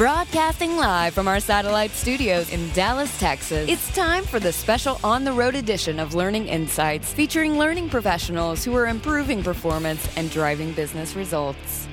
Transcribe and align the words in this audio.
Broadcasting 0.00 0.78
live 0.78 1.12
from 1.12 1.28
our 1.28 1.40
satellite 1.40 1.90
studios 1.90 2.50
in 2.50 2.70
Dallas, 2.70 3.20
Texas, 3.20 3.68
it's 3.68 3.94
time 3.94 4.24
for 4.24 4.40
the 4.40 4.50
special 4.50 4.98
on 5.04 5.24
the 5.24 5.32
road 5.34 5.54
edition 5.54 6.00
of 6.00 6.14
Learning 6.14 6.48
Insights, 6.48 7.12
featuring 7.12 7.58
learning 7.58 7.90
professionals 7.90 8.64
who 8.64 8.74
are 8.74 8.86
improving 8.86 9.42
performance 9.42 10.08
and 10.16 10.30
driving 10.30 10.72
business 10.72 11.14
results. 11.14 11.86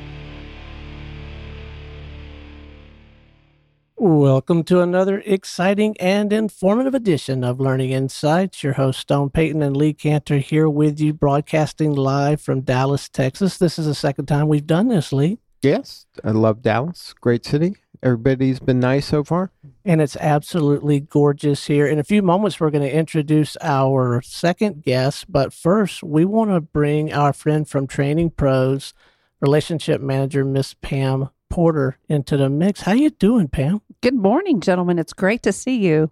Welcome 3.98 4.64
to 4.64 4.80
another 4.80 5.22
exciting 5.26 5.98
and 6.00 6.32
informative 6.32 6.96
edition 6.96 7.44
of 7.44 7.60
Learning 7.60 7.92
Insights. 7.92 8.64
Your 8.64 8.72
host, 8.72 9.02
Stone 9.02 9.32
Payton 9.32 9.62
and 9.62 9.76
Lee 9.76 9.94
Kantor, 9.94 10.38
here 10.38 10.70
with 10.70 10.98
you, 11.02 11.12
broadcasting 11.12 11.94
live 11.94 12.40
from 12.40 12.62
Dallas, 12.62 13.10
Texas. 13.10 13.58
This 13.58 13.78
is 13.78 13.86
the 13.86 13.94
second 13.94 14.28
time 14.28 14.48
we've 14.48 14.66
done 14.66 14.88
this, 14.88 15.12
Lee. 15.12 15.40
Yes, 15.62 16.06
I 16.24 16.32
love 16.32 16.62
Dallas. 16.62 17.14
Great 17.20 17.44
city. 17.44 17.76
Everybody's 18.04 18.60
been 18.60 18.80
nice 18.80 19.08
so 19.08 19.24
far. 19.24 19.52
And 19.84 20.02
it's 20.02 20.16
absolutely 20.18 21.00
gorgeous 21.00 21.68
here. 21.68 21.88
In 21.88 22.00
a 22.00 22.04
few 22.04 22.22
moments, 22.22 22.60
we're 22.60 22.70
going 22.70 22.88
to 22.88 22.96
introduce 22.96 23.58
our 23.62 24.22
second 24.22 24.84
guest. 24.84 25.32
But 25.32 25.54
first, 25.54 26.04
we 26.04 26.26
want 26.26 26.52
to 26.52 26.62
bring 26.62 27.12
our 27.14 27.34
friend 27.34 27.68
from 27.68 27.88
Training 27.88 28.32
Pros, 28.32 28.94
relationship 29.40 30.02
manager, 30.02 30.44
Miss 30.44 30.74
Pam 30.76 31.30
Porter, 31.50 31.98
into 32.08 32.38
the 32.38 32.50
mix. 32.50 32.82
How 32.82 32.94
you 32.94 33.10
doing, 33.10 33.48
Pam? 33.48 33.82
Good 34.02 34.16
morning, 34.16 34.60
gentlemen. 34.60 35.00
It's 35.00 35.14
great 35.14 35.44
to 35.44 35.52
see 35.52 35.78
you. 35.78 36.12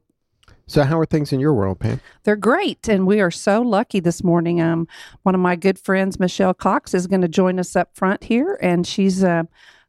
So, 0.67 0.81
how 0.84 0.98
are 0.98 1.05
things 1.05 1.31
in 1.31 1.40
your 1.40 1.54
world, 1.54 1.79
Pam? 1.79 2.02
They're 2.23 2.35
great, 2.35 2.90
and 2.90 3.05
we 3.05 3.21
are 3.21 3.29
so 3.29 3.62
lucky 3.62 3.99
this 3.99 4.23
morning. 4.23 4.59
Um, 4.59 4.88
one 5.21 5.35
of 5.35 5.41
my 5.41 5.55
good 5.55 5.77
friends, 5.77 6.20
Michelle 6.20 6.55
Cox, 6.55 6.95
is 6.95 7.05
going 7.05 7.21
to 7.21 7.27
join 7.27 7.59
us 7.59 7.76
up 7.76 7.95
front 7.95 8.23
here, 8.23 8.57
and 8.63 8.88
she's 8.88 9.23
uh, 9.23 9.43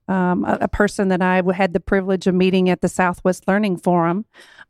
um, 0.08 0.44
a, 0.44 0.58
a, 0.62 0.68
person 0.68 1.08
that 1.08 1.22
I 1.22 1.42
had 1.52 1.72
the 1.72 1.80
privilege 1.80 2.26
of 2.26 2.34
meeting 2.34 2.70
at 2.70 2.80
the 2.80 2.88
Southwest 2.88 3.48
Learning 3.48 3.76
Forum 3.76 4.24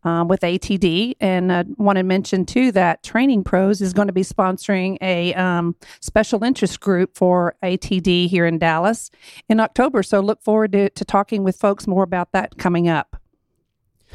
um, 0.05 0.29
with 0.29 0.41
ATD. 0.41 1.15
And 1.21 1.53
I 1.53 1.61
uh, 1.61 1.65
want 1.77 1.99
to 1.99 2.03
mention 2.03 2.47
too 2.47 2.73
that 2.73 3.03
Training 3.03 3.45
Pros 3.45 3.81
is 3.81 3.93
going 3.93 4.09
to 4.09 4.15
be 4.15 4.23
sponsoring 4.23 4.97
a 5.03 5.35
um, 5.35 5.77
special 6.01 6.43
interest 6.43 6.81
group 6.81 7.17
for 7.17 7.55
ATD 7.63 8.29
here 8.29 8.47
in 8.47 8.59
Dallas 8.59 9.11
in 9.49 9.61
October. 9.61 10.03
So 10.03 10.21
look 10.21 10.43
forward 10.43 10.73
to, 10.73 10.91
to 10.91 11.05
talking 11.05 11.45
with 11.45 11.57
folks 11.57 11.87
more 11.87 12.03
about 12.03 12.33
that 12.33 12.57
coming 12.57 12.89
up. 12.89 13.21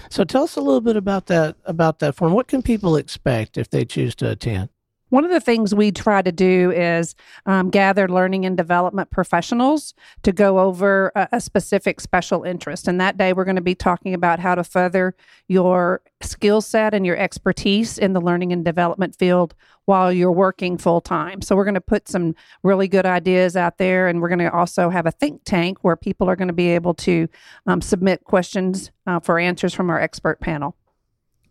So 0.09 0.23
tell 0.23 0.43
us 0.43 0.55
a 0.55 0.61
little 0.61 0.81
bit 0.81 0.95
about 0.95 1.27
that 1.27 1.57
about 1.65 1.99
that 1.99 2.15
forum. 2.15 2.33
What 2.33 2.47
can 2.47 2.61
people 2.63 2.95
expect 2.95 3.57
if 3.57 3.69
they 3.69 3.85
choose 3.85 4.15
to 4.15 4.31
attend? 4.31 4.69
One 5.11 5.25
of 5.25 5.31
the 5.31 5.41
things 5.41 5.75
we 5.75 5.91
try 5.91 6.21
to 6.21 6.31
do 6.31 6.71
is 6.71 7.15
um, 7.45 7.69
gather 7.69 8.07
learning 8.07 8.45
and 8.45 8.55
development 8.55 9.11
professionals 9.11 9.93
to 10.23 10.31
go 10.31 10.59
over 10.59 11.11
a, 11.15 11.27
a, 11.33 11.41
specific 11.41 11.99
special 11.99 12.43
interest. 12.43 12.87
And 12.87 12.99
that 13.01 13.17
day, 13.17 13.33
we're 13.33 13.43
going 13.43 13.57
to 13.57 13.61
be 13.61 13.75
talking 13.75 14.13
about 14.13 14.39
how 14.39 14.55
to 14.55 14.63
further 14.63 15.13
your 15.49 16.01
skill 16.21 16.61
set 16.61 16.93
and 16.93 17.05
your 17.05 17.17
expertise 17.17 17.97
in 17.97 18.13
the 18.13 18.21
learning 18.21 18.53
and 18.53 18.63
development 18.63 19.17
field 19.17 19.53
while 19.83 20.13
you're 20.13 20.31
working 20.31 20.77
full 20.77 21.01
time. 21.01 21.41
So, 21.41 21.57
we're 21.57 21.65
going 21.65 21.73
to 21.73 21.81
put 21.81 22.07
some 22.07 22.33
really 22.63 22.87
good 22.87 23.05
ideas 23.05 23.57
out 23.57 23.79
there. 23.79 24.07
And 24.07 24.21
we're 24.21 24.29
going 24.29 24.39
to 24.39 24.53
also 24.53 24.89
have 24.89 25.07
a 25.07 25.11
think 25.11 25.41
tank 25.43 25.79
where 25.81 25.97
people 25.97 26.29
are 26.29 26.37
going 26.37 26.47
to 26.47 26.53
be 26.53 26.69
able 26.69 26.93
to 26.93 27.27
um, 27.67 27.81
submit 27.81 28.23
questions 28.23 28.91
uh, 29.07 29.19
for 29.19 29.39
answers 29.39 29.73
from 29.73 29.89
our 29.89 29.99
expert 29.99 30.39
panel. 30.39 30.77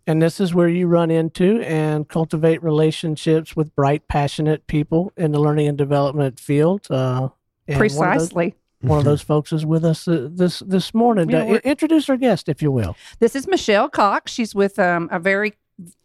And 0.06 0.20
this 0.20 0.40
is 0.40 0.54
where 0.54 0.68
you 0.68 0.86
run 0.86 1.10
into 1.10 1.60
and 1.62 2.08
cultivate 2.08 2.62
relationships 2.62 3.54
with 3.54 3.74
bright, 3.74 4.08
passionate 4.08 4.66
people 4.66 5.12
in 5.16 5.32
the 5.32 5.38
learning 5.38 5.68
and 5.68 5.78
development 5.78 6.40
field. 6.40 6.86
Uh, 6.90 7.28
Precisely. 7.68 7.96
One 8.02 8.16
of, 8.16 8.54
those, 8.80 8.88
one 8.88 8.98
of 8.98 9.04
those 9.04 9.22
folks 9.22 9.52
is 9.52 9.66
with 9.66 9.84
us 9.84 10.08
uh, 10.08 10.28
this 10.30 10.60
this 10.60 10.94
morning. 10.94 11.32
uh, 11.34 11.60
introduce 11.62 12.08
our 12.08 12.16
guest, 12.16 12.48
if 12.48 12.62
you 12.62 12.72
will. 12.72 12.96
This 13.18 13.36
is 13.36 13.46
Michelle 13.46 13.88
Cox. 13.88 14.32
She's 14.32 14.54
with 14.54 14.78
um, 14.78 15.08
a 15.12 15.18
very 15.18 15.54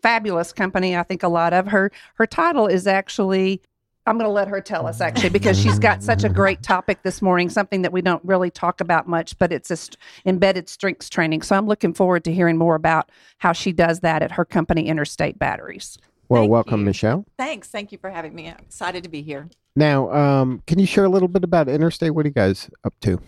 fabulous 0.02 0.54
company. 0.54 0.96
I 0.96 1.04
think 1.04 1.24
a 1.24 1.28
lot 1.28 1.54
of 1.54 1.68
her 1.68 1.92
her 2.16 2.28
title 2.28 2.68
is 2.68 2.86
actually 2.86 3.62
I'm 4.08 4.20
going 4.20 4.28
to 4.28 4.34
let 4.34 4.48
her 4.48 4.62
tell 4.62 4.86
us 4.86 5.02
actually 5.02 5.30
because 5.30 5.60
she's 5.60 5.80
got 5.80 6.04
such 6.04 6.24
a 6.24 6.30
great 6.30 6.62
topic 6.62 7.02
this 7.02 7.24
morning, 7.24 7.50
something 7.50 7.82
that 7.82 7.92
we 7.92 8.04
don't 8.04 8.24
really 8.24 8.52
talk 8.52 8.80
about 8.80 9.08
much, 9.08 9.36
but 9.40 9.52
it's 9.52 9.72
a 9.72 9.78
st- 9.78 9.98
embedded 10.26 10.70
strengths 10.70 11.10
training. 11.10 11.42
So 11.42 11.56
I'm 11.56 11.66
looking 11.66 11.92
forward 11.92 12.24
to 12.26 12.34
hearing 12.34 12.56
more 12.56 12.76
about 12.76 13.10
how 13.40 13.52
she 13.52 13.72
does 13.72 14.02
that 14.02 14.22
at 14.22 14.32
her 14.34 14.46
company, 14.46 14.88
Interstate 14.88 15.40
Batteries. 15.40 15.98
Well, 16.30 16.44
Thank 16.44 16.52
welcome, 16.52 16.80
you. 16.82 16.86
Michelle. 16.86 17.26
Thanks. 17.38 17.70
Thank 17.70 17.92
you 17.92 17.98
for 17.98 18.12
having 18.12 18.36
me. 18.36 18.48
I'm 18.48 18.58
excited 18.60 19.04
to 19.04 19.10
be 19.10 19.24
here. 19.24 19.50
Now, 19.76 20.12
um, 20.12 20.62
can 20.68 20.78
you 20.78 20.86
share 20.86 21.06
a 21.06 21.10
little 21.10 21.28
bit 21.28 21.44
about 21.44 21.68
Interstate? 21.68 22.14
What 22.14 22.26
are 22.26 22.30
you 22.30 22.34
guys 22.34 22.70
up 22.84 22.94
to? 23.02 23.20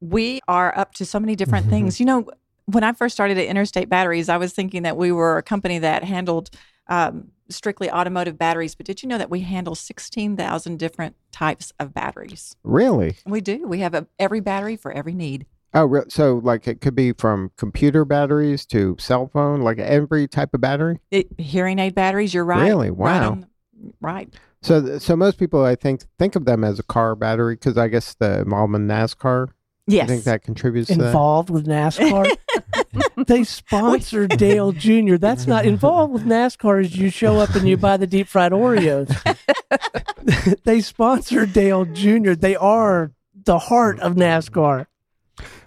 We 0.00 0.40
are 0.46 0.76
up 0.78 0.94
to 0.94 1.04
so 1.04 1.18
many 1.18 1.34
different 1.34 1.64
mm-hmm. 1.64 1.74
things. 1.74 1.98
You 1.98 2.06
know, 2.06 2.30
when 2.66 2.84
I 2.84 2.92
first 2.92 3.14
started 3.14 3.36
at 3.36 3.46
Interstate 3.46 3.88
Batteries, 3.88 4.28
I 4.28 4.36
was 4.36 4.52
thinking 4.52 4.84
that 4.84 4.96
we 4.96 5.10
were 5.10 5.38
a 5.38 5.42
company 5.42 5.80
that 5.80 6.04
handled 6.04 6.50
um, 6.90 7.28
strictly 7.48 7.90
automotive 7.90 8.36
batteries, 8.36 8.74
but 8.74 8.84
did 8.84 9.02
you 9.02 9.08
know 9.08 9.16
that 9.16 9.30
we 9.30 9.40
handle 9.40 9.74
16,000 9.74 10.78
different 10.78 11.16
types 11.32 11.72
of 11.78 11.94
batteries? 11.94 12.56
Really? 12.62 13.16
We 13.24 13.40
do. 13.40 13.66
We 13.66 13.80
have 13.80 13.94
a, 13.94 14.06
every 14.18 14.40
battery 14.40 14.76
for 14.76 14.92
every 14.92 15.14
need. 15.14 15.46
Oh, 15.72 16.02
so 16.08 16.40
like 16.42 16.66
it 16.66 16.80
could 16.80 16.96
be 16.96 17.12
from 17.12 17.52
computer 17.56 18.04
batteries 18.04 18.66
to 18.66 18.96
cell 18.98 19.28
phone, 19.32 19.62
like 19.62 19.78
every 19.78 20.26
type 20.26 20.52
of 20.52 20.60
battery? 20.60 20.98
It, 21.12 21.28
hearing 21.38 21.78
aid 21.78 21.94
batteries, 21.94 22.34
you're 22.34 22.44
right. 22.44 22.66
Really? 22.66 22.90
Wow. 22.90 23.34
Right. 23.34 23.94
right. 24.00 24.34
So, 24.62 24.98
so 24.98 25.14
most 25.14 25.38
people, 25.38 25.64
I 25.64 25.76
think, 25.76 26.02
think 26.18 26.34
of 26.34 26.44
them 26.44 26.64
as 26.64 26.80
a 26.80 26.82
car 26.82 27.14
battery 27.14 27.54
because 27.54 27.78
I 27.78 27.86
guess 27.86 28.14
the 28.14 28.40
involvement 28.40 28.90
NASCAR 28.90 29.48
Yes. 29.90 30.04
I 30.04 30.06
think 30.06 30.24
that 30.24 30.42
contributes 30.42 30.90
involved 30.90 31.50
with 31.50 31.66
NASCAR. 31.66 32.36
they 33.26 33.44
sponsor 33.44 34.26
Dale 34.26 34.72
Jr. 34.72 35.16
That's 35.16 35.46
not 35.46 35.66
involved 35.66 36.12
with 36.12 36.24
NASCAR 36.24 36.84
as 36.84 36.96
you 36.96 37.10
show 37.10 37.38
up 37.38 37.54
and 37.54 37.68
you 37.68 37.76
buy 37.76 37.96
the 37.96 38.06
deep 38.06 38.28
fried 38.28 38.52
Oreos. 38.52 39.10
they 40.64 40.80
sponsor 40.80 41.46
Dale 41.46 41.84
Jr. 41.86 42.32
They 42.32 42.56
are 42.56 43.12
the 43.44 43.58
heart 43.58 43.98
of 44.00 44.14
NASCAR. 44.14 44.86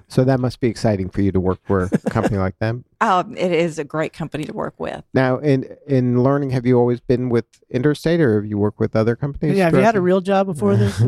So 0.07 0.23
that 0.23 0.39
must 0.39 0.59
be 0.59 0.67
exciting 0.67 1.09
for 1.09 1.21
you 1.21 1.31
to 1.31 1.39
work 1.39 1.59
for 1.63 1.89
a 1.91 2.09
company 2.09 2.37
like 2.37 2.57
them. 2.59 2.85
Um, 3.03 3.35
it 3.35 3.51
is 3.51 3.79
a 3.79 3.83
great 3.83 4.13
company 4.13 4.45
to 4.45 4.53
work 4.53 4.75
with. 4.79 5.03
Now, 5.13 5.37
in 5.39 5.75
in 5.85 6.23
learning, 6.23 6.51
have 6.51 6.65
you 6.65 6.79
always 6.79 7.01
been 7.01 7.27
with 7.27 7.43
Interstate, 7.69 8.21
or 8.21 8.35
have 8.35 8.49
you 8.49 8.57
worked 8.57 8.79
with 8.79 8.95
other 8.95 9.17
companies? 9.17 9.57
Yeah, 9.57 9.65
have 9.65 9.73
you 9.73 9.81
had 9.81 9.97
a 9.97 10.01
real 10.01 10.21
job 10.21 10.47
before 10.47 10.77
this? 10.77 11.03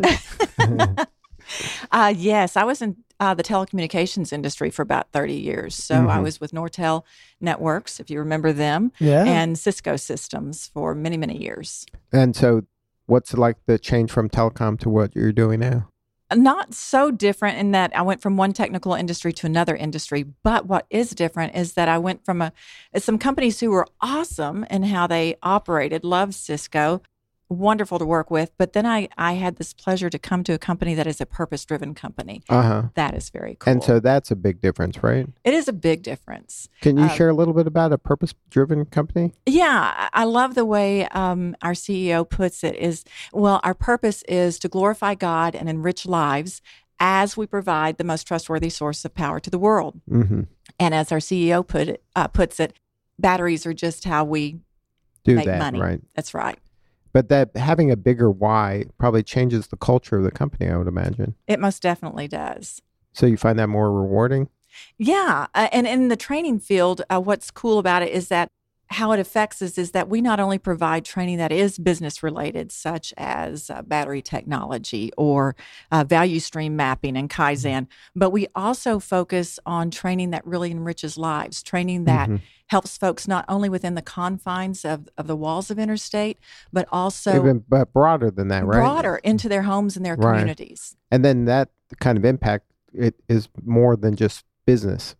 Uh, 1.91 2.13
yes, 2.15 2.57
I 2.57 2.63
was 2.63 2.81
in 2.81 2.97
uh, 3.19 3.33
the 3.33 3.43
telecommunications 3.43 4.33
industry 4.33 4.69
for 4.69 4.81
about 4.81 5.11
30 5.11 5.33
years. 5.33 5.75
So 5.75 5.95
mm-hmm. 5.95 6.09
I 6.09 6.19
was 6.19 6.39
with 6.41 6.51
Nortel 6.51 7.03
Networks, 7.39 7.99
if 7.99 8.09
you 8.09 8.19
remember 8.19 8.51
them, 8.51 8.91
yeah. 8.99 9.23
and 9.23 9.57
Cisco 9.57 9.95
Systems 9.95 10.67
for 10.73 10.93
many, 10.95 11.17
many 11.17 11.41
years. 11.41 11.85
And 12.11 12.35
so, 12.35 12.63
what's 13.07 13.33
like 13.33 13.57
the 13.67 13.77
change 13.77 14.11
from 14.11 14.29
telecom 14.29 14.79
to 14.79 14.89
what 14.89 15.15
you're 15.15 15.31
doing 15.31 15.59
now? 15.59 15.89
Not 16.33 16.73
so 16.73 17.11
different 17.11 17.59
in 17.59 17.71
that 17.71 17.95
I 17.95 18.01
went 18.01 18.19
from 18.19 18.35
one 18.35 18.51
technical 18.51 18.95
industry 18.95 19.31
to 19.33 19.45
another 19.45 19.75
industry, 19.75 20.23
but 20.23 20.65
what 20.65 20.87
is 20.89 21.11
different 21.11 21.55
is 21.55 21.73
that 21.73 21.87
I 21.87 21.99
went 21.99 22.25
from 22.25 22.41
a 22.41 22.51
some 22.97 23.19
companies 23.19 23.59
who 23.59 23.69
were 23.69 23.87
awesome 24.01 24.65
in 24.71 24.83
how 24.83 25.05
they 25.05 25.35
operated, 25.43 26.03
loved 26.03 26.33
Cisco, 26.33 27.03
wonderful 27.49 27.99
to 27.99 28.05
work 28.05 28.31
with. 28.31 28.51
But 28.57 28.73
then 28.73 28.85
I, 28.85 29.07
I 29.17 29.33
had 29.33 29.57
this 29.57 29.73
pleasure 29.73 30.09
to 30.09 30.17
come 30.17 30.43
to 30.45 30.53
a 30.53 30.57
company 30.57 30.95
that 30.95 31.07
is 31.07 31.21
a 31.21 31.25
purpose 31.25 31.63
driven 31.65 31.93
company. 31.93 32.41
Uh-huh. 32.49 32.83
That 32.95 33.13
is 33.13 33.29
very 33.29 33.55
cool. 33.59 33.71
And 33.71 33.83
so 33.83 33.99
that's 33.99 34.31
a 34.31 34.35
big 34.35 34.61
difference, 34.61 35.01
right? 35.03 35.27
It 35.43 35.53
is 35.53 35.67
a 35.67 35.73
big 35.73 36.01
difference. 36.03 36.69
Can 36.81 36.97
you 36.97 37.05
uh, 37.05 37.09
share 37.09 37.29
a 37.29 37.33
little 37.33 37.53
bit 37.53 37.67
about 37.67 37.91
a 37.93 37.97
purpose 37.97 38.33
driven 38.49 38.85
company? 38.85 39.33
Yeah, 39.45 40.09
I 40.13 40.23
love 40.23 40.55
the 40.55 40.65
way 40.65 41.07
um, 41.09 41.55
our 41.61 41.73
CEO 41.73 42.27
puts 42.27 42.63
it 42.63 42.75
is, 42.75 43.03
well, 43.31 43.59
our 43.63 43.73
purpose 43.73 44.23
is 44.23 44.57
to 44.59 44.67
glorify 44.67 45.15
God 45.15 45.55
and 45.55 45.69
enrich 45.69 46.05
lives 46.05 46.61
as 46.99 47.35
we 47.35 47.45
provide 47.45 47.97
the 47.97 48.03
most 48.03 48.25
trustworthy 48.25 48.69
source 48.69 49.03
of 49.05 49.13
power 49.13 49.39
to 49.39 49.49
the 49.49 49.59
world. 49.59 49.99
Mm-hmm. 50.09 50.41
And 50.79 50.93
as 50.93 51.11
our 51.11 51.19
CEO 51.19 51.65
put 51.65 51.89
it, 51.89 52.03
uh, 52.15 52.27
puts 52.27 52.59
it, 52.59 52.73
batteries 53.19 53.65
are 53.65 53.73
just 53.73 54.05
how 54.05 54.23
we 54.23 54.59
do 55.23 55.35
make 55.35 55.45
that, 55.45 55.59
money. 55.59 55.79
Right. 55.79 56.01
That's 56.15 56.33
right. 56.33 56.57
But 57.15 57.29
that 57.29 57.55
having 57.55 57.91
a 57.91 57.95
bigger 57.95 58.29
why 58.29 58.87
probably 58.97 59.23
changes 59.23 59.67
the 59.67 59.77
culture 59.77 60.17
of 60.17 60.25
the 60.25 60.31
company, 60.31 60.69
I 60.69 60.75
would 60.75 60.89
imagine. 60.89 61.35
It 61.47 61.61
most 61.61 61.81
definitely 61.81 62.27
does. 62.27 62.81
So 63.13 63.25
you 63.25 63.37
find 63.37 63.57
that 63.57 63.69
more 63.69 63.89
rewarding? 63.89 64.49
Yeah. 64.97 65.47
Uh, 65.55 65.69
and 65.71 65.87
in 65.87 66.09
the 66.09 66.17
training 66.17 66.59
field, 66.59 67.03
uh, 67.09 67.21
what's 67.21 67.51
cool 67.51 67.79
about 67.79 68.01
it 68.01 68.09
is 68.09 68.27
that 68.27 68.49
how 68.87 69.11
it 69.11 69.19
affects 69.19 69.61
us 69.61 69.77
is 69.77 69.91
that 69.91 70.09
we 70.09 70.21
not 70.21 70.39
only 70.39 70.57
provide 70.57 71.05
training 71.05 71.37
that 71.37 71.51
is 71.51 71.77
business 71.77 72.21
related, 72.21 72.71
such 72.71 73.13
as 73.17 73.69
uh, 73.69 73.81
battery 73.81 74.21
technology 74.21 75.11
or 75.17 75.55
uh, 75.91 76.03
value 76.03 76.39
stream 76.39 76.75
mapping 76.75 77.17
and 77.17 77.29
Kaizen, 77.29 77.87
but 78.15 78.29
we 78.29 78.47
also 78.55 78.99
focus 78.99 79.59
on 79.65 79.91
training 79.91 80.29
that 80.31 80.45
really 80.45 80.71
enriches 80.71 81.17
lives, 81.17 81.63
training 81.63 82.05
that 82.05 82.29
mm-hmm. 82.29 82.43
helps 82.67 82.97
folks 82.97 83.27
not 83.27 83.43
only 83.49 83.69
within 83.69 83.95
the 83.95 84.01
confines 84.01 84.85
of, 84.85 85.09
of 85.17 85.27
the 85.27 85.35
walls 85.35 85.71
of 85.71 85.79
interstate, 85.79 86.37
but 86.71 86.87
also 86.91 87.35
even 87.35 87.63
but 87.67 87.91
broader 87.91 88.29
than 88.29 88.49
that, 88.49 88.65
right? 88.65 88.77
Broader 88.77 89.17
into 89.23 89.49
their 89.49 89.63
homes 89.63 89.97
and 89.97 90.05
their 90.05 90.15
right. 90.15 90.33
communities. 90.33 90.95
And 91.11 91.25
then 91.25 91.45
that 91.45 91.69
kind 91.99 92.17
of 92.17 92.25
impact 92.25 92.65
it 92.93 93.15
is 93.27 93.49
more 93.63 93.95
than 93.95 94.15
just 94.15 94.45
business, 94.65 95.15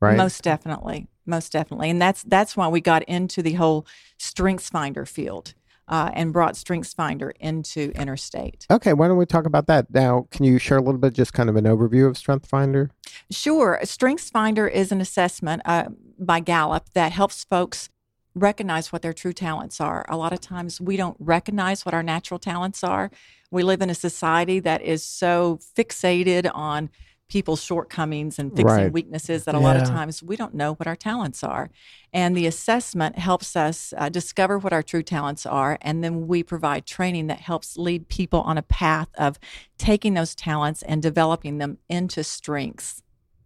right? 0.00 0.16
Most 0.16 0.42
definitely, 0.42 1.08
most 1.28 1.52
definitely, 1.52 1.90
and 1.90 2.00
that's 2.00 2.22
that's 2.24 2.56
why 2.56 2.68
we 2.68 2.80
got 2.80 3.02
into 3.04 3.42
the 3.42 3.52
whole 3.54 3.86
Strengths 4.18 4.70
Finder 4.70 5.06
field 5.06 5.54
uh, 5.88 6.10
and 6.14 6.32
brought 6.32 6.56
Strengths 6.56 6.92
Finder 6.92 7.30
into 7.40 7.92
Interstate. 7.94 8.66
Okay, 8.70 8.92
why 8.92 9.08
don't 9.08 9.16
we 9.16 9.26
talk 9.26 9.46
about 9.46 9.66
that 9.66 9.92
now? 9.92 10.26
Can 10.30 10.44
you 10.44 10.58
share 10.58 10.78
a 10.78 10.82
little 10.82 11.00
bit, 11.00 11.14
just 11.14 11.32
kind 11.32 11.48
of 11.48 11.56
an 11.56 11.64
overview 11.64 12.06
of 12.06 12.16
Strength 12.16 12.46
Finder? 12.46 12.90
Sure. 13.30 13.78
Strengths 13.84 14.30
Finder 14.30 14.68
is 14.68 14.92
an 14.92 15.00
assessment 15.00 15.62
uh, 15.64 15.88
by 16.18 16.40
Gallup 16.40 16.90
that 16.94 17.12
helps 17.12 17.44
folks 17.44 17.88
recognize 18.34 18.92
what 18.92 19.02
their 19.02 19.12
true 19.12 19.32
talents 19.32 19.80
are. 19.80 20.04
A 20.08 20.16
lot 20.16 20.32
of 20.32 20.40
times 20.40 20.80
we 20.80 20.96
don't 20.96 21.16
recognize 21.18 21.84
what 21.84 21.94
our 21.94 22.02
natural 22.02 22.38
talents 22.38 22.84
are. 22.84 23.10
We 23.50 23.62
live 23.62 23.80
in 23.80 23.90
a 23.90 23.94
society 23.94 24.60
that 24.60 24.82
is 24.82 25.02
so 25.02 25.58
fixated 25.76 26.50
on 26.54 26.90
people's 27.28 27.62
shortcomings 27.62 28.38
and 28.38 28.50
fixing 28.50 28.64
Right. 28.64 28.92
weaknesses 28.92 29.44
that 29.44 29.54
a 29.54 29.58
lot 29.58 29.76
of 29.76 29.84
times 29.84 30.22
we 30.22 30.34
don't 30.34 30.54
know 30.54 30.74
what 30.74 30.86
our 30.86 30.96
talents 30.96 31.44
are. 31.44 31.70
And 32.12 32.34
the 32.34 32.46
assessment 32.46 33.18
helps 33.18 33.54
us 33.54 33.92
uh, 33.98 34.08
discover 34.08 34.58
what 34.58 34.72
our 34.72 34.82
true 34.82 35.02
talents 35.02 35.44
are. 35.44 35.78
And 35.82 36.02
then 36.02 36.26
we 36.26 36.42
provide 36.42 36.86
training 36.86 37.26
that 37.26 37.40
helps 37.40 37.76
lead 37.76 38.08
people 38.08 38.40
on 38.40 38.56
a 38.56 38.62
path 38.62 39.08
of 39.18 39.38
taking 39.76 40.14
those 40.14 40.34
talents 40.34 40.82
and 40.82 41.02
developing 41.02 41.58
them 41.58 41.78
into 41.88 42.24
strengths. 42.24 43.02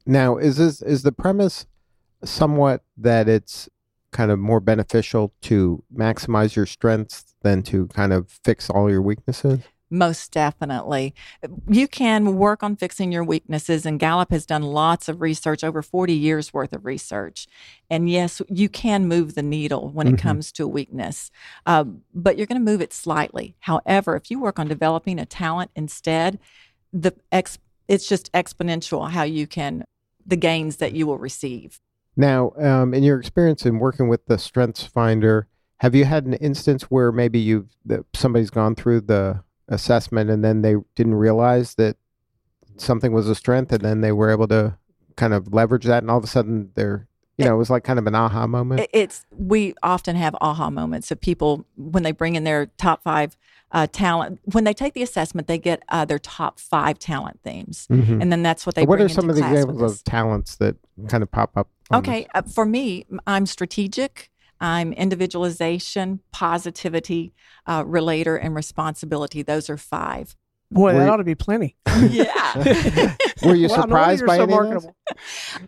Now, 0.06 0.36
is 0.36 0.56
this 0.56 0.80
is 0.82 1.02
the 1.02 1.12
premise 1.12 1.66
somewhat 2.24 2.82
that 2.96 3.28
it's 3.28 3.68
kind 4.12 4.30
of 4.30 4.38
more 4.38 4.60
beneficial 4.60 5.32
to 5.42 5.82
maximize 5.92 6.54
your 6.54 6.66
strengths 6.66 7.34
than 7.42 7.62
to 7.64 7.86
kind 7.88 8.12
of 8.12 8.30
fix 8.44 8.70
all 8.70 8.90
your 8.90 9.02
weaknesses? 9.02 9.60
Most 9.92 10.32
definitely. 10.32 11.14
You 11.68 11.86
can 11.86 12.38
work 12.38 12.62
on 12.62 12.76
fixing 12.76 13.12
your 13.12 13.22
weaknesses, 13.22 13.84
and 13.84 14.00
Gallup 14.00 14.30
has 14.30 14.46
done 14.46 14.62
lots 14.62 15.06
of 15.06 15.20
research, 15.20 15.62
over 15.62 15.82
40 15.82 16.14
years 16.14 16.54
worth 16.54 16.72
of 16.72 16.86
research. 16.86 17.46
And 17.90 18.08
yes, 18.08 18.40
you 18.48 18.70
can 18.70 19.06
move 19.06 19.34
the 19.34 19.42
needle 19.42 19.90
when 19.90 20.08
it 20.08 20.14
Mhm. 20.14 20.18
comes 20.18 20.50
to 20.52 20.64
a 20.64 20.68
weakness, 20.68 21.30
uh, 21.66 21.84
but 22.14 22.38
you're 22.38 22.46
going 22.46 22.58
to 22.64 22.72
move 22.72 22.80
it 22.80 22.94
slightly. 22.94 23.54
However, 23.60 24.16
if 24.16 24.30
you 24.30 24.40
work 24.40 24.58
on 24.58 24.66
developing 24.66 25.18
a 25.18 25.26
talent 25.26 25.70
instead, 25.76 26.38
the 26.90 27.12
ex- 27.30 27.58
it's 27.86 28.08
just 28.08 28.32
exponential 28.32 29.10
how 29.10 29.24
you 29.24 29.46
can, 29.46 29.84
the 30.26 30.36
gains 30.36 30.76
that 30.76 30.94
you 30.94 31.06
will 31.06 31.18
receive. 31.18 31.80
Now, 32.16 32.52
um, 32.56 32.94
in 32.94 33.02
your 33.02 33.18
experience 33.18 33.66
in 33.66 33.78
working 33.78 34.08
with 34.08 34.24
the 34.24 34.38
Strengths 34.38 34.84
Finder, 34.84 35.48
have 35.80 35.94
you 35.94 36.06
had 36.06 36.24
an 36.24 36.32
instance 36.34 36.84
where 36.84 37.12
maybe 37.12 37.38
you've 37.38 37.76
that 37.84 38.04
somebody's 38.14 38.48
gone 38.50 38.74
through 38.74 39.02
the 39.02 39.42
assessment 39.72 40.30
and 40.30 40.44
then 40.44 40.62
they 40.62 40.76
didn't 40.94 41.14
realize 41.14 41.74
that 41.76 41.96
something 42.76 43.12
was 43.12 43.28
a 43.28 43.34
strength, 43.34 43.72
and 43.72 43.82
then 43.82 44.00
they 44.00 44.12
were 44.12 44.30
able 44.30 44.48
to 44.48 44.76
kind 45.16 45.34
of 45.34 45.52
leverage 45.52 45.84
that, 45.84 46.02
and 46.02 46.10
all 46.10 46.18
of 46.18 46.24
a 46.24 46.26
sudden 46.26 46.70
they're, 46.74 47.06
you 47.36 47.44
know, 47.44 47.54
it 47.54 47.58
was 47.58 47.70
like 47.70 47.84
kind 47.84 47.98
of 47.98 48.06
an 48.06 48.14
aha 48.14 48.46
moment. 48.46 48.86
It's 48.92 49.24
we 49.36 49.74
often 49.82 50.16
have 50.16 50.34
aha 50.40 50.70
moments 50.70 51.10
of 51.10 51.20
people 51.20 51.66
when 51.76 52.02
they 52.02 52.12
bring 52.12 52.34
in 52.34 52.44
their 52.44 52.66
top 52.78 53.02
five 53.02 53.36
uh, 53.72 53.86
talent. 53.92 54.40
When 54.52 54.64
they 54.64 54.74
take 54.74 54.94
the 54.94 55.02
assessment, 55.02 55.48
they 55.48 55.58
get 55.58 55.82
uh, 55.90 56.04
their 56.04 56.18
top 56.18 56.58
five 56.58 56.98
talent 56.98 57.40
themes, 57.42 57.86
Mhm. 57.90 58.22
and 58.22 58.32
then 58.32 58.42
that's 58.42 58.64
what 58.64 58.74
they. 58.74 58.84
what 58.86 59.00
are 59.00 59.08
some 59.08 59.28
of 59.28 59.36
the 59.36 59.46
examples 59.46 59.82
of 59.82 60.02
talents 60.04 60.56
that 60.56 60.76
kind 61.08 61.22
of 61.22 61.30
pop 61.30 61.56
up? 61.56 61.68
Okay, 61.92 62.26
uh, 62.34 62.42
for 62.42 62.64
me, 62.64 63.04
I'm 63.26 63.44
strategic. 63.46 64.30
I'm 64.62 64.92
individualization, 64.94 66.20
positivity, 66.30 67.34
uh, 67.66 67.82
relator, 67.86 68.36
and 68.36 68.54
responsibility. 68.54 69.42
Those 69.42 69.68
are 69.68 69.76
five. 69.76 70.36
Boy, 70.70 70.92
Were 70.94 71.00
that 71.00 71.04
you- 71.04 71.10
ought 71.10 71.16
to 71.18 71.24
be 71.24 71.34
plenty. 71.34 71.76
Yeah. 72.08 72.54
Were 73.44 73.54
you 73.54 73.68
Wow, 73.68 73.76
no 73.76 73.80
wonder 73.80 73.82
surprised 73.82 74.20
you're 74.20 74.26
by 74.28 74.36
so 74.38 74.42
any 74.44 74.52
of 74.54 74.58
those? 74.60 74.84
marketable. 74.84 74.96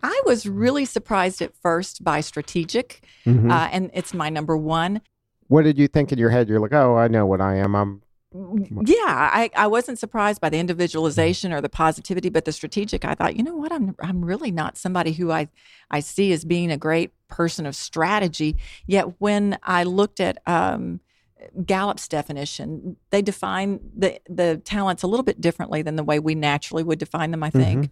I 0.01 0.21
was 0.25 0.47
really 0.47 0.85
surprised 0.85 1.41
at 1.41 1.55
first 1.61 2.03
by 2.03 2.21
strategic, 2.21 3.03
Mhm. 3.25 3.51
uh, 3.51 3.69
and 3.71 3.91
it's 3.93 4.13
my 4.13 4.29
number 4.29 4.57
one. 4.57 5.01
what 5.47 5.63
did 5.63 5.77
you 5.77 5.87
think 5.87 6.11
in 6.11 6.17
your 6.17 6.31
head? 6.31 6.49
You're 6.49 6.59
like, 6.59 6.73
oh, 6.73 6.95
I 6.97 7.07
know 7.07 7.25
what 7.27 7.39
I 7.41 7.57
am. 7.57 7.75
I'm 7.75 8.01
Yeah, 8.33 8.95
I, 9.07 9.51
I 9.55 9.67
wasn't 9.67 9.99
surprised 9.99 10.41
by 10.41 10.49
the 10.49 10.57
individualization 10.57 11.53
or 11.53 11.61
the 11.61 11.69
positivity, 11.69 12.29
but 12.29 12.45
the 12.45 12.51
strategic, 12.51 13.05
I 13.05 13.13
thought, 13.13 13.35
you 13.35 13.43
know 13.43 13.55
what, 13.55 13.71
I'm 13.71 13.95
I'm 14.01 14.25
really 14.25 14.51
not 14.51 14.75
somebody 14.77 15.11
who 15.13 15.31
I 15.31 15.49
I 15.91 15.99
see 15.99 16.31
as 16.33 16.43
being 16.45 16.71
a 16.71 16.77
great 16.77 17.11
person 17.27 17.65
of 17.65 17.75
strategy. 17.75 18.57
Yet 18.85 19.19
when 19.19 19.57
I 19.63 19.83
looked 19.83 20.19
at 20.19 20.37
um, 20.45 20.99
Gallup's 21.65 22.07
definition, 22.07 22.97
they 23.09 23.21
define 23.21 23.79
the 23.95 24.19
the 24.29 24.61
talents 24.65 25.03
a 25.03 25.07
little 25.07 25.23
bit 25.23 25.41
differently 25.41 25.81
than 25.81 25.95
the 25.95 26.03
way 26.03 26.19
we 26.19 26.35
naturally 26.35 26.83
would 26.83 26.99
define 26.99 27.31
them. 27.31 27.43
I 27.43 27.49
think, 27.49 27.91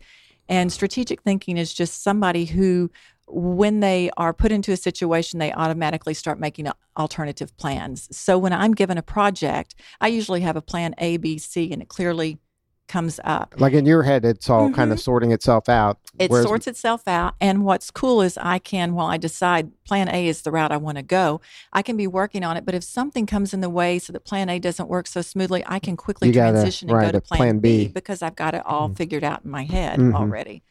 and 0.49 0.71
strategic 0.71 1.21
thinking 1.21 1.57
is 1.57 1.73
just 1.73 2.03
somebody 2.03 2.45
who 2.45 2.89
when 3.27 3.79
they 3.79 4.11
are 4.17 4.33
put 4.33 4.51
into 4.51 4.71
a 4.71 4.77
situation, 4.77 5.39
they 5.39 5.53
automatically 5.53 6.13
start 6.13 6.39
making 6.39 6.67
alternative 6.97 7.55
plans. 7.57 8.15
So 8.15 8.37
when 8.37 8.53
I'm 8.53 8.73
given 8.73 8.97
a 8.97 9.01
project, 9.01 9.75
I 10.01 10.07
usually 10.09 10.41
have 10.41 10.55
a 10.55 10.61
plan 10.61 10.93
A, 10.97 11.17
B, 11.17 11.37
C, 11.37 11.71
and 11.71 11.81
it 11.81 11.87
clearly 11.87 12.39
comes 12.87 13.19
up. 13.23 13.55
like 13.57 13.73
in 13.73 13.85
your 13.85 14.03
head, 14.03 14.25
it's 14.25 14.49
all 14.49 14.69
kind 14.71 14.91
of 14.91 14.99
sorting 14.99 15.31
itself 15.31 15.69
out. 15.69 15.97
Mm-hmm. 16.03 16.21
It 16.21 16.31
whereas- 16.31 16.45
sorts 16.45 16.67
itself 16.67 17.07
out. 17.07 17.33
And 17.41 17.63
what's 17.65 17.89
cool 17.91 18.21
is 18.21 18.37
I 18.37 18.59
can, 18.59 18.93
while 18.93 19.07
I 19.07 19.17
decide 19.17 19.71
plan 19.85 20.09
A 20.13 20.27
is 20.27 20.41
the 20.41 20.51
route 20.51 20.71
I 20.71 20.77
want 20.77 20.97
to 20.97 21.03
go, 21.03 21.41
I 21.71 21.81
can 21.81 21.97
be 21.97 22.07
working 22.07 22.43
on 22.43 22.57
it. 22.57 22.65
But 22.65 22.75
if 22.75 22.83
something 22.83 23.25
comes 23.25 23.53
in 23.53 23.61
the 23.61 23.69
way 23.69 23.99
so 23.99 24.13
that 24.13 24.25
plan 24.25 24.49
A 24.49 24.59
doesn't 24.59 24.89
work 24.89 25.07
so 25.07 25.21
smoothly, 25.21 25.63
I 25.65 25.79
can 25.79 25.95
quickly 25.97 26.27
You 26.27 26.33
gotta- 26.33 26.51
transition 26.53 26.89
and 26.89 26.99
go 26.99 27.11
to 27.11 27.21
plan, 27.21 27.37
plan 27.37 27.59
B. 27.59 27.85
B. 27.85 27.91
because 27.93 28.21
I've 28.21 28.35
got 28.35 28.53
it 28.53 28.63
all 28.65 28.89
figured 28.93 29.23
out 29.23 29.43
in 29.45 29.51
my 29.51 29.63
head 29.63 29.99
Mhm. 29.99 30.13
already. 30.13 30.63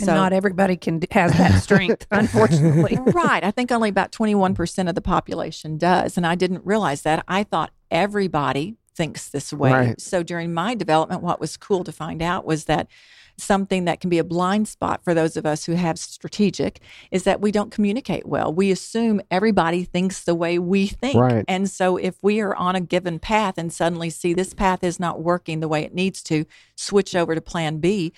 and 0.00 0.08
not 0.08 0.32
everybody 0.32 0.76
can 0.76 1.00
has 1.12 1.32
that 1.38 1.62
strength, 1.62 2.08
unfortunately. 2.10 2.98
right. 3.14 3.44
I 3.44 3.52
think 3.52 3.70
only 3.70 3.88
about 3.88 4.10
21% 4.10 4.88
of 4.88 4.96
the 4.96 5.00
population 5.00 5.78
does. 5.78 6.16
And 6.16 6.26
I 6.26 6.34
didn't 6.34 6.66
realize 6.66 7.02
that. 7.02 7.24
I 7.28 7.44
thought 7.44 7.70
everybody 7.88 8.74
thinks 8.96 9.28
this 9.28 9.52
way. 9.52 9.72
Right. 9.72 10.00
So 10.00 10.22
during 10.22 10.54
my 10.54 10.74
development, 10.74 11.22
what 11.22 11.40
was 11.40 11.56
cool 11.56 11.84
to 11.84 11.92
find 11.92 12.22
out 12.22 12.44
was 12.44 12.64
that 12.64 12.88
something 13.38 13.84
that 13.84 14.00
can 14.00 14.08
be 14.10 14.18
a 14.18 14.24
blind 14.24 14.66
spot 14.66 15.04
for 15.04 15.14
those 15.14 15.36
of 15.36 15.44
us 15.44 15.66
who 15.66 15.72
have 15.72 15.98
strategic 15.98 16.80
is 17.10 17.24
that 17.24 17.40
we 17.40 17.52
don't 17.52 17.70
communicate 17.70 18.26
well. 18.26 18.52
We 18.52 18.70
assume 18.70 19.20
everybody 19.30 19.84
thinks 19.84 20.24
the 20.24 20.34
way 20.34 20.58
we 20.58 20.86
think. 20.86 21.16
Right. 21.16 21.44
And 21.46 21.70
so 21.70 21.96
if 21.96 22.16
we 22.22 22.40
are 22.40 22.54
on 22.54 22.76
a 22.76 22.80
given 22.80 23.18
path 23.18 23.58
and 23.58 23.72
suddenly 23.72 24.10
see 24.10 24.32
this 24.32 24.54
path 24.54 24.82
is 24.82 24.98
not 24.98 25.22
working 25.22 25.60
the 25.60 25.68
way 25.68 25.82
it 25.82 25.94
needs 25.94 26.22
to, 26.24 26.46
switch 26.76 27.14
over 27.14 27.34
to 27.34 27.40
plan 27.40 27.78
B, 27.78 28.12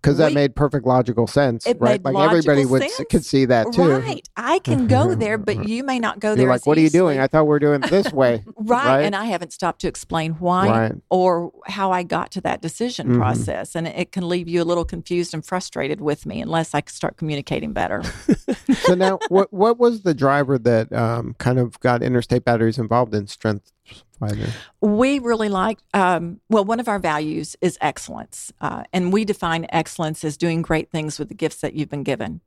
because 0.00 0.16
that 0.18 0.32
made 0.32 0.54
perfect 0.56 0.86
logical 0.86 1.26
sense, 1.26 1.66
It 1.66 1.76
right? 1.80 2.02
like 2.02 2.16
everybody 2.16 2.64
would 2.64 2.82
sense. 2.82 3.00
could 3.10 3.24
see 3.24 3.44
that 3.46 3.72
too. 3.72 3.88
Right. 3.98 4.26
I 4.36 4.58
can 4.60 4.86
go 4.86 5.14
there, 5.14 5.36
but 5.38 5.68
you 5.68 5.84
may 5.84 5.98
not 5.98 6.20
go 6.20 6.34
there. 6.34 6.44
You're 6.44 6.52
like, 6.52 6.66
what 6.66 6.78
are 6.78 6.80
you 6.80 6.90
doing? 6.90 7.20
I 7.20 7.26
thought 7.26 7.44
we 7.46 7.54
are 7.54 7.58
doing 7.58 7.82
it 7.82 7.90
this 7.90 8.12
way. 8.12 8.42
right. 8.56 8.86
right? 8.86 9.00
And 9.04 9.14
I 9.14 9.24
haven't 9.26 9.52
stopped 9.52 9.80
to 9.82 9.88
explain 9.88 10.32
why 10.34 10.68
Right. 10.68 10.92
or 11.10 11.52
how 11.66 11.92
I 11.92 12.02
got 12.02 12.30
to 12.32 12.40
that 12.42 12.62
decision 12.62 13.08
Mhm. 13.08 13.16
process. 13.18 13.74
And 13.74 13.86
it 13.86 14.12
can 14.12 14.28
leave 14.28 14.48
you 14.48 14.62
a 14.62 14.64
little 14.64 14.84
confused 14.84 15.34
and 15.34 15.44
frustrated 15.44 16.00
with 16.00 16.24
me 16.26 16.40
unless 16.40 16.74
I 16.74 16.82
start 16.86 17.16
communicating 17.16 17.72
better. 17.72 18.02
so 18.82 18.94
now, 18.94 19.18
what 19.28 19.52
what 19.52 19.78
was 19.78 20.02
the 20.02 20.14
driver 20.14 20.58
that 20.58 20.92
um, 20.92 21.34
kind 21.38 21.58
of 21.58 21.78
got 21.80 22.02
Interstate 22.02 22.44
Batteries 22.44 22.78
involved 22.78 23.14
in 23.14 23.26
Strength 23.26 23.72
Finder? 24.20 24.46
we 24.80 25.18
really 25.18 25.48
like, 25.48 25.78
um, 25.94 26.40
well, 26.48 26.64
one 26.64 26.78
of 26.78 26.88
our 26.88 26.98
values 27.00 27.56
is 27.60 27.76
excellence. 27.80 28.52
Uh, 28.60 28.84
and 28.92 29.12
we 29.12 29.24
define 29.24 29.66
excellence 29.70 30.22
as 30.24 30.36
doing 30.36 30.62
great 30.62 30.90
things 30.90 31.18
with 31.18 31.28
the 31.28 31.34
gifts 31.34 31.56
that 31.62 31.74
you've 31.74 31.88
been 31.88 32.04
given. 32.04 32.40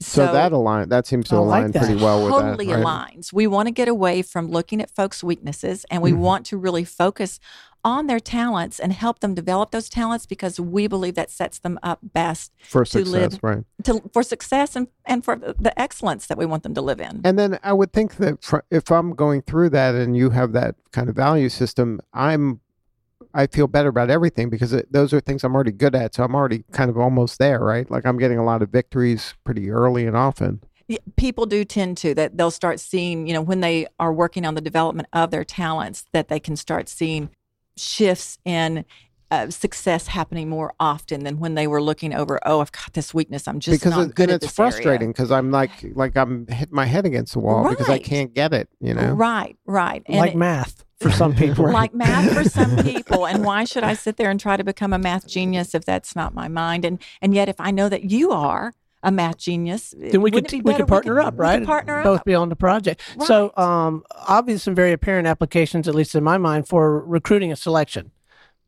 So, 0.00 0.32
that 0.32 0.50
align 0.52 0.88
that 0.88 1.06
seems 1.06 1.28
to 1.28 1.36
I 1.36 1.38
align 1.38 1.70
that. 1.70 1.84
pretty 1.84 2.02
well 2.02 2.24
with 2.24 2.32
totally 2.32 2.66
that. 2.66 2.82
right? 2.84 3.14
aligns. 3.14 3.32
We 3.32 3.46
want 3.46 3.68
to 3.68 3.70
get 3.72 3.86
away 3.86 4.20
from 4.22 4.50
looking 4.50 4.80
at 4.82 4.90
folks' 4.90 5.22
weaknesses 5.22 5.86
and 5.90 6.02
we 6.02 6.10
Mhm. 6.10 6.16
want 6.18 6.46
to 6.46 6.56
really 6.58 6.84
focus 6.84 7.38
on 7.84 8.06
their 8.06 8.20
talents 8.20 8.78
and 8.78 8.92
help 8.92 9.20
them 9.20 9.34
develop 9.34 9.70
those 9.70 9.88
talents 9.88 10.26
because 10.26 10.60
we 10.60 10.86
believe 10.86 11.14
that 11.14 11.30
sets 11.30 11.58
them 11.58 11.78
up 11.82 11.98
best 12.02 12.52
for 12.62 12.84
to 12.84 12.90
success, 12.90 13.32
live- 13.32 13.40
right? 13.42 13.64
to, 13.84 14.02
for 14.12 14.22
success 14.22 14.76
and, 14.76 14.88
and 15.06 15.24
for 15.24 15.36
the 15.36 15.72
excellence 15.78 16.26
that 16.26 16.38
we 16.38 16.46
want 16.46 16.62
them 16.62 16.74
to 16.74 16.80
live 16.80 17.00
in. 17.00 17.20
And 17.24 17.38
then 17.38 17.58
I 17.62 17.72
would 17.72 17.92
think 17.92 18.16
that 18.16 18.42
fr- 18.42 18.58
if 18.70 18.90
I'm 18.90 19.14
going 19.14 19.42
through 19.42 19.70
that 19.70 19.94
and 19.94 20.16
you 20.16 20.30
have 20.30 20.52
that 20.52 20.76
kind 20.92 21.08
of 21.08 21.16
value 21.16 21.48
system, 21.48 22.00
I'm 22.12 22.60
I 23.32 23.46
feel 23.46 23.68
better 23.68 23.90
about 23.90 24.10
everything 24.10 24.50
because 24.50 24.72
it, 24.72 24.92
those 24.92 25.12
are 25.12 25.20
things 25.20 25.44
I'm 25.44 25.54
already 25.54 25.72
good 25.72 25.94
at. 25.94 26.14
So 26.14 26.24
I'm 26.24 26.34
already 26.34 26.64
kind 26.72 26.90
of 26.90 26.98
almost 26.98 27.38
there, 27.38 27.60
right? 27.60 27.88
Like 27.88 28.04
I'm 28.04 28.18
getting 28.18 28.38
a 28.38 28.44
lot 28.44 28.60
of 28.60 28.70
victories 28.70 29.34
pretty 29.44 29.70
early 29.70 30.06
and 30.06 30.16
often. 30.16 30.62
People 31.16 31.46
do 31.46 31.64
tend 31.64 31.96
to 31.98 32.14
that 32.14 32.36
they'll 32.36 32.50
start 32.50 32.80
seeing, 32.80 33.28
you 33.28 33.32
know, 33.32 33.42
when 33.42 33.60
they 33.60 33.86
are 34.00 34.12
working 34.12 34.44
on 34.44 34.54
the 34.54 34.60
development 34.60 35.08
of 35.12 35.30
their 35.30 35.44
talents, 35.44 36.04
that 36.12 36.26
they 36.26 36.40
can 36.40 36.56
start 36.56 36.88
seeing 36.88 37.30
shifts 37.80 38.38
in 38.44 38.84
uh, 39.32 39.48
success 39.48 40.08
happening 40.08 40.48
more 40.48 40.74
often 40.80 41.22
than 41.22 41.38
when 41.38 41.54
they 41.54 41.68
were 41.68 41.80
looking 41.80 42.12
over. 42.14 42.40
Oh, 42.44 42.60
I've 42.60 42.72
got 42.72 42.92
this 42.94 43.14
weakness. 43.14 43.46
I'm 43.46 43.60
just 43.60 43.80
because 43.80 43.96
not 43.96 44.08
it, 44.08 44.14
good 44.16 44.24
and 44.24 44.30
at 44.32 44.34
it's 44.36 44.46
this 44.46 44.56
frustrating 44.56 45.10
because 45.12 45.30
I'm 45.30 45.50
like 45.52 45.70
like 45.94 46.16
I'm 46.16 46.46
hitting 46.48 46.74
my 46.74 46.84
head 46.86 47.06
against 47.06 47.34
the 47.34 47.38
wall 47.38 47.68
because 47.68 47.88
I 47.88 47.98
can't 47.98 48.34
get 48.34 48.52
it. 48.52 48.68
You 48.80 48.94
know, 48.94 49.12
Right, 49.12 49.56
right. 49.66 50.02
And 50.06 50.18
like 50.18 50.32
it- 50.32 50.36
math 50.36 50.84
for 51.00 51.10
some 51.12 51.34
people. 51.34 51.70
like 51.70 51.94
math 51.94 52.34
for 52.34 52.44
some 52.44 52.76
people 52.84 53.26
and 53.26 53.42
why 53.42 53.64
should 53.64 53.82
i 53.82 53.94
sit 53.94 54.18
there 54.18 54.30
and 54.30 54.38
try 54.38 54.54
to 54.58 54.62
become 54.64 54.92
a 54.92 54.98
math 54.98 55.26
genius 55.26 55.74
if 55.74 55.82
that's 55.86 56.14
not 56.14 56.34
my 56.34 56.46
mind 56.46 56.84
and 56.84 57.00
and 57.22 57.34
yet 57.34 57.48
if 57.48 57.56
i 57.58 57.70
know 57.70 57.88
that 57.88 58.10
you 58.10 58.30
are 58.32 58.74
a 59.02 59.10
math 59.10 59.38
genius. 59.38 59.94
Then 59.96 60.20
we 60.20 60.30
could 60.30 60.44
Wouldn't 60.44 60.50
be 60.50 60.60
we 60.60 60.74
could 60.74 60.88
partner 60.88 61.14
we 61.16 61.24
up, 61.24 61.34
we 61.34 61.40
right? 61.40 61.58
could 61.60 61.66
partner 61.66 62.02
Both 62.02 62.20
up. 62.20 62.24
be 62.26 62.34
on 62.34 62.48
the 62.48 62.56
project. 62.56 63.02
So, 63.24 63.52
Right. 63.56 63.64
um, 63.86 64.04
obvious 64.28 64.66
and 64.66 64.76
very 64.76 64.92
apparent 64.92 65.26
applications, 65.26 65.88
at 65.88 65.94
least 65.94 66.14
in 66.14 66.22
my 66.24 66.38
mind, 66.38 66.68
for 66.68 67.00
recruiting 67.04 67.50
and 67.50 67.58
selection. 67.58 68.10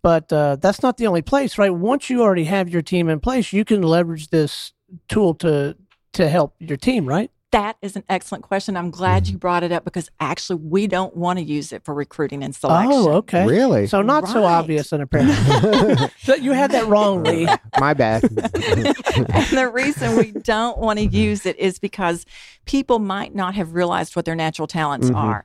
But 0.02 0.32
uh, 0.32 0.56
that's 0.56 0.82
not 0.82 0.96
the 0.96 1.06
only 1.06 1.22
place, 1.22 1.58
right? 1.58 1.72
Once 1.72 2.10
you 2.10 2.22
already 2.22 2.44
have 2.44 2.68
your 2.68 2.82
team 2.82 3.08
in 3.08 3.20
place, 3.20 3.52
you 3.52 3.64
can 3.64 3.82
leverage 3.82 4.28
this 4.28 4.72
tool 5.08 5.34
to 5.36 5.76
to 6.14 6.28
help 6.28 6.54
your 6.58 6.76
team, 6.76 7.06
right? 7.06 7.30
That 7.52 7.76
is 7.82 7.96
an 7.96 8.04
excellent 8.08 8.44
question. 8.44 8.76
I'm 8.76 8.90
glad 8.90 9.24
Mm-hmm. 9.24 9.32
you 9.32 9.38
brought 9.38 9.62
it 9.62 9.72
up 9.72 9.84
because 9.84 10.10
actually 10.20 10.56
we 10.56 10.86
don't 10.86 11.14
want 11.16 11.38
to 11.38 11.44
use 11.44 11.70
it 11.72 11.84
for 11.84 11.94
recruiting 11.94 12.42
and 12.42 12.54
selection. 12.54 12.92
Oh, 12.92 13.12
okay. 13.18 13.46
Really? 13.46 13.86
So 13.86 14.00
not 14.02 14.26
so 14.26 14.44
obvious 14.44 14.90
and 14.90 15.02
apparent. 15.02 16.10
so 16.22 16.34
you 16.34 16.52
had 16.52 16.70
that 16.72 16.86
wrong, 16.86 17.22
Lee. 17.22 17.46
My 17.78 17.92
bad. 17.94 18.24
and 18.24 19.46
the 19.50 19.70
reason 19.72 20.16
we 20.16 20.32
don't 20.32 20.78
want 20.78 20.98
to 20.98 21.04
use 21.06 21.44
it 21.46 21.58
is 21.58 21.78
because 21.78 22.24
people 22.64 22.98
might 22.98 23.34
not 23.34 23.54
have 23.54 23.74
realized 23.74 24.16
what 24.16 24.24
their 24.24 24.34
natural 24.34 24.66
talents 24.66 25.10
Mhm. 25.10 25.16
are. 25.16 25.44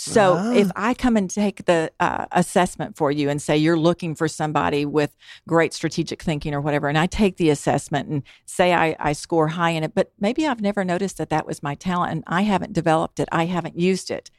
So 0.00 0.36
Ah. 0.38 0.52
if 0.52 0.70
I 0.76 0.94
come 0.94 1.16
and 1.16 1.28
take 1.28 1.64
the 1.64 1.90
uh, 1.98 2.26
assessment 2.30 2.96
for 2.96 3.10
you 3.10 3.28
and 3.28 3.42
say 3.42 3.56
you're 3.56 3.76
looking 3.76 4.14
for 4.14 4.28
somebody 4.28 4.86
with 4.86 5.16
great 5.48 5.74
strategic 5.74 6.22
thinking 6.22 6.54
or 6.54 6.60
whatever, 6.60 6.86
and 6.88 6.96
I 6.96 7.06
take 7.06 7.36
the 7.36 7.50
assessment 7.50 8.08
and 8.08 8.22
say 8.46 8.72
I, 8.72 8.94
I 9.00 9.12
score 9.12 9.48
high 9.48 9.70
in 9.70 9.82
it, 9.82 9.96
but 9.96 10.12
maybe 10.20 10.46
I've 10.46 10.60
never 10.60 10.84
noticed 10.84 11.18
that 11.18 11.30
that 11.30 11.48
was 11.48 11.64
my 11.64 11.74
talent 11.74 12.12
and 12.12 12.22
I 12.28 12.42
haven't 12.42 12.74
developed 12.74 13.18
it, 13.18 13.28
I 13.32 13.46
haven't 13.46 13.76
used 13.76 14.08
it. 14.12 14.30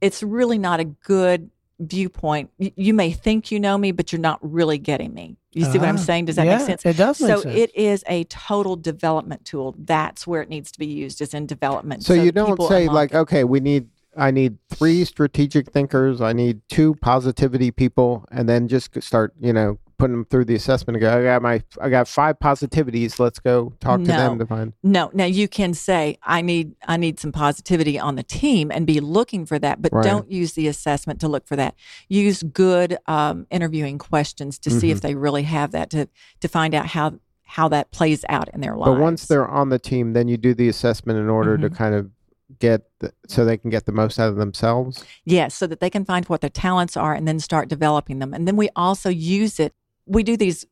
It's 0.00 0.24
really 0.24 0.58
not 0.58 0.80
a 0.80 0.84
good 0.84 1.50
viewpoint. 1.78 2.50
Y- 2.58 2.72
You 2.74 2.92
may 2.92 3.12
think 3.12 3.52
you 3.52 3.60
know 3.60 3.78
me, 3.78 3.92
but 3.92 4.10
you're 4.10 4.20
not 4.20 4.40
really 4.42 4.78
getting 4.78 5.14
me. 5.14 5.36
You 5.52 5.66
see 5.66 5.78
what 5.78 5.88
I'm 5.88 5.98
Ah, 5.98 6.00
saying? 6.00 6.24
Does 6.24 6.34
that 6.34 6.46
yeah, 6.46 6.56
make 6.58 6.66
sense? 6.66 6.84
It 6.84 6.96
does 6.96 7.20
make 7.20 7.28
so 7.30 7.42
sense. 7.42 7.54
it 7.56 7.74
is 7.76 8.02
a 8.08 8.24
total 8.24 8.74
development 8.74 9.44
tool. 9.44 9.76
That's 9.78 10.26
where 10.26 10.42
it 10.42 10.48
needs 10.48 10.72
to 10.72 10.80
be 10.80 10.86
used 10.86 11.20
is 11.20 11.32
in 11.32 11.46
development. 11.46 12.02
So 12.02 12.14
you 12.14 12.32
don't 12.32 12.60
say 12.64 12.88
like, 12.88 13.12
it. 13.12 13.18
okay, 13.18 13.44
we 13.44 13.60
need 13.60 13.86
I 14.16 14.30
need 14.30 14.58
three 14.68 15.04
strategic 15.04 15.70
thinkers, 15.70 16.20
I 16.20 16.32
need 16.32 16.60
two 16.68 16.94
positivity 16.96 17.70
people, 17.70 18.24
and 18.30 18.48
then 18.48 18.66
just 18.68 19.00
start, 19.02 19.32
you 19.40 19.52
know, 19.52 19.78
putting 19.98 20.16
them 20.16 20.24
through 20.24 20.46
the 20.46 20.54
assessment 20.54 20.96
and 20.96 21.02
go, 21.02 21.18
I 21.18 21.22
got 21.22 21.42
my 21.42 21.62
I 21.80 21.90
got 21.90 22.08
five 22.08 22.38
positivities. 22.38 23.18
Let's 23.18 23.38
go 23.38 23.74
talk 23.80 24.00
to 24.00 24.06
them 24.06 24.38
to 24.38 24.46
find 24.46 24.72
no. 24.82 25.10
Now 25.12 25.26
you 25.26 25.46
can 25.46 25.74
say 25.74 26.18
I 26.22 26.40
need 26.40 26.74
I 26.88 26.96
need 26.96 27.20
some 27.20 27.32
positivity 27.32 27.98
on 27.98 28.16
the 28.16 28.22
team 28.22 28.70
and 28.72 28.86
be 28.86 28.98
looking 29.00 29.44
for 29.44 29.58
that, 29.58 29.82
but 29.82 29.92
Right. 29.92 30.04
don't 30.04 30.30
use 30.30 30.54
the 30.54 30.68
assessment 30.68 31.20
to 31.20 31.28
look 31.28 31.46
for 31.46 31.54
that. 31.56 31.74
Use 32.08 32.42
good 32.42 32.96
um, 33.06 33.46
interviewing 33.50 33.98
questions 33.98 34.58
to 34.60 34.70
see 34.70 34.86
Mm-hmm. 34.88 34.92
if 34.92 35.00
they 35.02 35.14
really 35.14 35.42
have 35.42 35.72
that 35.72 35.90
to 35.90 36.08
to 36.40 36.48
find 36.48 36.74
out 36.74 36.86
how 36.86 37.18
how 37.44 37.68
that 37.68 37.90
plays 37.90 38.24
out 38.30 38.48
in 38.54 38.60
their 38.62 38.76
lives. 38.76 38.92
But 38.94 39.00
once 39.00 39.26
they're 39.26 39.46
on 39.48 39.68
the 39.68 39.78
team, 39.78 40.14
then 40.14 40.28
you 40.28 40.36
do 40.38 40.54
the 40.54 40.68
assessment 40.68 41.18
in 41.18 41.28
order 41.28 41.58
to 41.58 41.68
Mhm. 41.68 41.76
kind 41.76 41.94
of 41.94 42.10
get 42.58 42.82
the, 42.98 43.12
so 43.26 43.44
they 43.44 43.56
can 43.56 43.70
get 43.70 43.86
the 43.86 43.92
most 43.92 44.18
out 44.18 44.28
of 44.28 44.36
themselves. 44.36 45.04
Yes, 45.24 45.54
so 45.54 45.66
that 45.66 45.80
they 45.80 45.90
can 45.90 46.04
find 46.04 46.26
what 46.26 46.40
their 46.40 46.50
talents 46.50 46.96
are 46.96 47.14
and 47.14 47.26
then 47.26 47.38
start 47.38 47.68
developing 47.68 48.18
them. 48.18 48.34
And 48.34 48.46
then 48.46 48.56
we 48.56 48.68
also 48.76 49.08
use 49.08 49.60
it. 49.60 49.72
We 50.06 50.22
do 50.22 50.36
these 50.36 50.66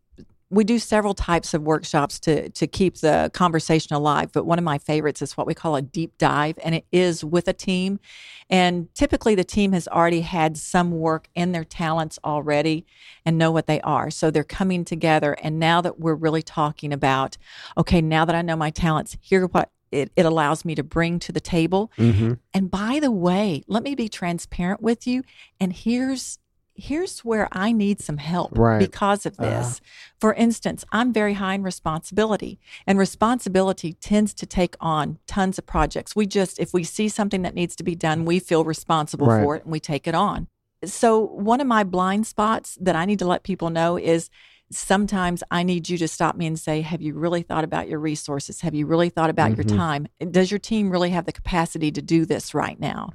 we 0.50 0.64
do 0.64 0.78
several 0.78 1.12
types 1.12 1.52
of 1.52 1.62
workshops 1.62 2.18
to 2.20 2.48
to 2.50 2.66
keep 2.66 2.98
the 2.98 3.30
conversation 3.34 3.94
alive, 3.94 4.30
but 4.32 4.46
one 4.46 4.58
of 4.58 4.64
my 4.64 4.78
favorites 4.78 5.20
is 5.20 5.36
what 5.36 5.46
we 5.46 5.54
call 5.54 5.76
a 5.76 5.82
deep 5.82 6.16
dive 6.16 6.58
and 6.64 6.74
it 6.74 6.86
is 6.90 7.24
with 7.24 7.48
a 7.48 7.52
team. 7.52 8.00
And 8.48 8.92
typically 8.94 9.34
the 9.34 9.44
team 9.44 9.72
has 9.72 9.86
already 9.88 10.22
had 10.22 10.56
some 10.56 10.92
work 10.92 11.28
in 11.34 11.52
their 11.52 11.64
talents 11.64 12.18
already 12.24 12.86
and 13.26 13.36
know 13.36 13.50
what 13.50 13.66
they 13.66 13.80
are. 13.82 14.10
So 14.10 14.30
they're 14.30 14.44
coming 14.44 14.84
together 14.84 15.34
and 15.42 15.58
now 15.58 15.82
that 15.82 16.00
we're 16.00 16.14
really 16.14 16.42
talking 16.42 16.92
about 16.92 17.36
okay, 17.76 18.00
now 18.00 18.24
that 18.24 18.34
I 18.34 18.42
know 18.42 18.56
my 18.56 18.70
talents, 18.70 19.16
here 19.20 19.46
what 19.46 19.70
it, 19.92 20.10
it 20.16 20.26
allows 20.26 20.64
me 20.64 20.74
to 20.74 20.82
bring 20.82 21.18
to 21.20 21.32
the 21.32 21.40
table 21.40 21.90
Mm-hmm. 21.98 22.34
and 22.54 22.70
by 22.70 22.98
the 23.00 23.10
way, 23.10 23.62
let 23.66 23.82
me 23.82 23.94
be 23.94 24.08
transparent 24.08 24.80
with 24.82 25.06
you. 25.06 25.22
And 25.60 25.72
here's 25.72 26.38
here's 26.80 27.20
where 27.24 27.48
I 27.50 27.72
need 27.72 28.00
some 28.00 28.18
help 28.18 28.56
Right. 28.56 28.78
because 28.78 29.26
of 29.26 29.36
this. 29.36 29.80
For 30.20 30.32
instance, 30.34 30.84
I'm 30.92 31.12
very 31.12 31.34
high 31.34 31.54
in 31.54 31.64
responsibility, 31.64 32.60
and 32.86 32.98
responsibility 33.00 33.94
tends 33.94 34.32
to 34.34 34.46
take 34.46 34.76
on 34.80 35.18
tons 35.26 35.58
of 35.58 35.66
projects. 35.66 36.14
We 36.14 36.26
just 36.26 36.58
if 36.60 36.72
we 36.72 36.84
see 36.84 37.08
something 37.08 37.42
that 37.42 37.54
needs 37.54 37.74
to 37.76 37.82
be 37.82 37.96
done, 37.96 38.24
we 38.24 38.38
feel 38.38 38.64
responsible 38.64 39.26
Right. 39.26 39.42
for 39.42 39.56
it 39.56 39.64
and 39.64 39.72
we 39.72 39.80
take 39.80 40.06
it 40.06 40.14
on. 40.14 40.46
So, 40.84 41.18
one 41.18 41.60
of 41.60 41.66
my 41.66 41.82
blind 41.82 42.28
spots 42.28 42.78
that 42.80 42.94
I 42.94 43.04
need 43.04 43.18
to 43.18 43.26
let 43.26 43.42
people 43.42 43.70
know 43.70 43.96
is 43.98 44.30
sometimes 44.70 45.42
I 45.50 45.62
need 45.62 45.88
you 45.88 45.96
to 45.98 46.08
stop 46.08 46.36
me 46.36 46.46
and 46.46 46.58
say, 46.58 46.80
Have 46.82 47.00
you 47.02 47.14
really 47.14 47.42
thought 47.42 47.64
about 47.64 47.88
your 47.88 47.98
resources? 47.98 48.60
Have 48.60 48.74
you 48.74 48.86
really 48.86 49.08
thought 49.08 49.30
about 49.30 49.56
your 49.56 49.64
Mhm. 49.64 49.76
time? 49.76 50.08
Does 50.30 50.50
your 50.50 50.58
team 50.58 50.90
really 50.90 51.10
have 51.10 51.26
the 51.26 51.32
capacity 51.32 51.90
to 51.92 52.02
do 52.02 52.24
this 52.24 52.54
right 52.54 52.78
now? 52.78 53.10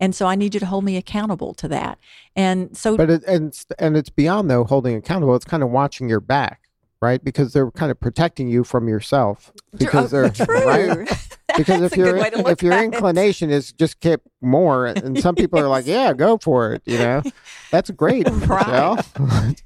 And 0.00 0.14
so 0.14 0.26
I 0.26 0.34
need 0.34 0.54
you 0.54 0.60
to 0.60 0.66
hold 0.66 0.84
me 0.84 0.96
accountable 0.96 1.54
to 1.54 1.68
that. 1.68 1.98
And 2.34 2.76
so, 2.76 2.96
But 2.96 3.10
it, 3.10 3.24
and 3.24 3.48
it's, 3.48 3.66
and 3.78 3.96
it's 3.96 4.10
beyond 4.10 4.50
though 4.50 4.64
holding 4.64 4.94
accountable. 4.96 5.34
It's 5.34 5.44
kind 5.44 5.62
of 5.62 5.70
watching 5.70 6.08
your 6.08 6.20
back, 6.20 6.60
right? 7.00 7.22
Because 7.22 7.52
they're 7.52 7.70
kind 7.70 7.90
of 7.90 8.00
protecting 8.00 8.48
you 8.48 8.64
from 8.64 8.88
yourself. 8.88 9.52
Because 9.76 10.10
they're 10.10 10.30
true. 10.30 10.46
right. 10.66 11.08
Because 11.56 11.82
if 11.82 11.96
your 11.96 12.18
way 12.18 12.30
to 12.30 12.38
look 12.38 12.48
if 12.48 12.62
your 12.62 12.82
inclination 12.82 13.50
is 13.50 13.72
just 13.72 14.00
keep 14.00 14.20
more, 14.40 14.86
and 14.86 15.18
some 15.20 15.34
people 15.34 15.58
are 15.58 15.68
like, 15.68 15.86
yeah, 15.86 16.12
go 16.12 16.38
for 16.38 16.72
it. 16.72 16.82
You 16.86 16.98
know, 16.98 17.22
that's 17.70 17.90
great, 17.90 18.28
Right. 18.46 19.04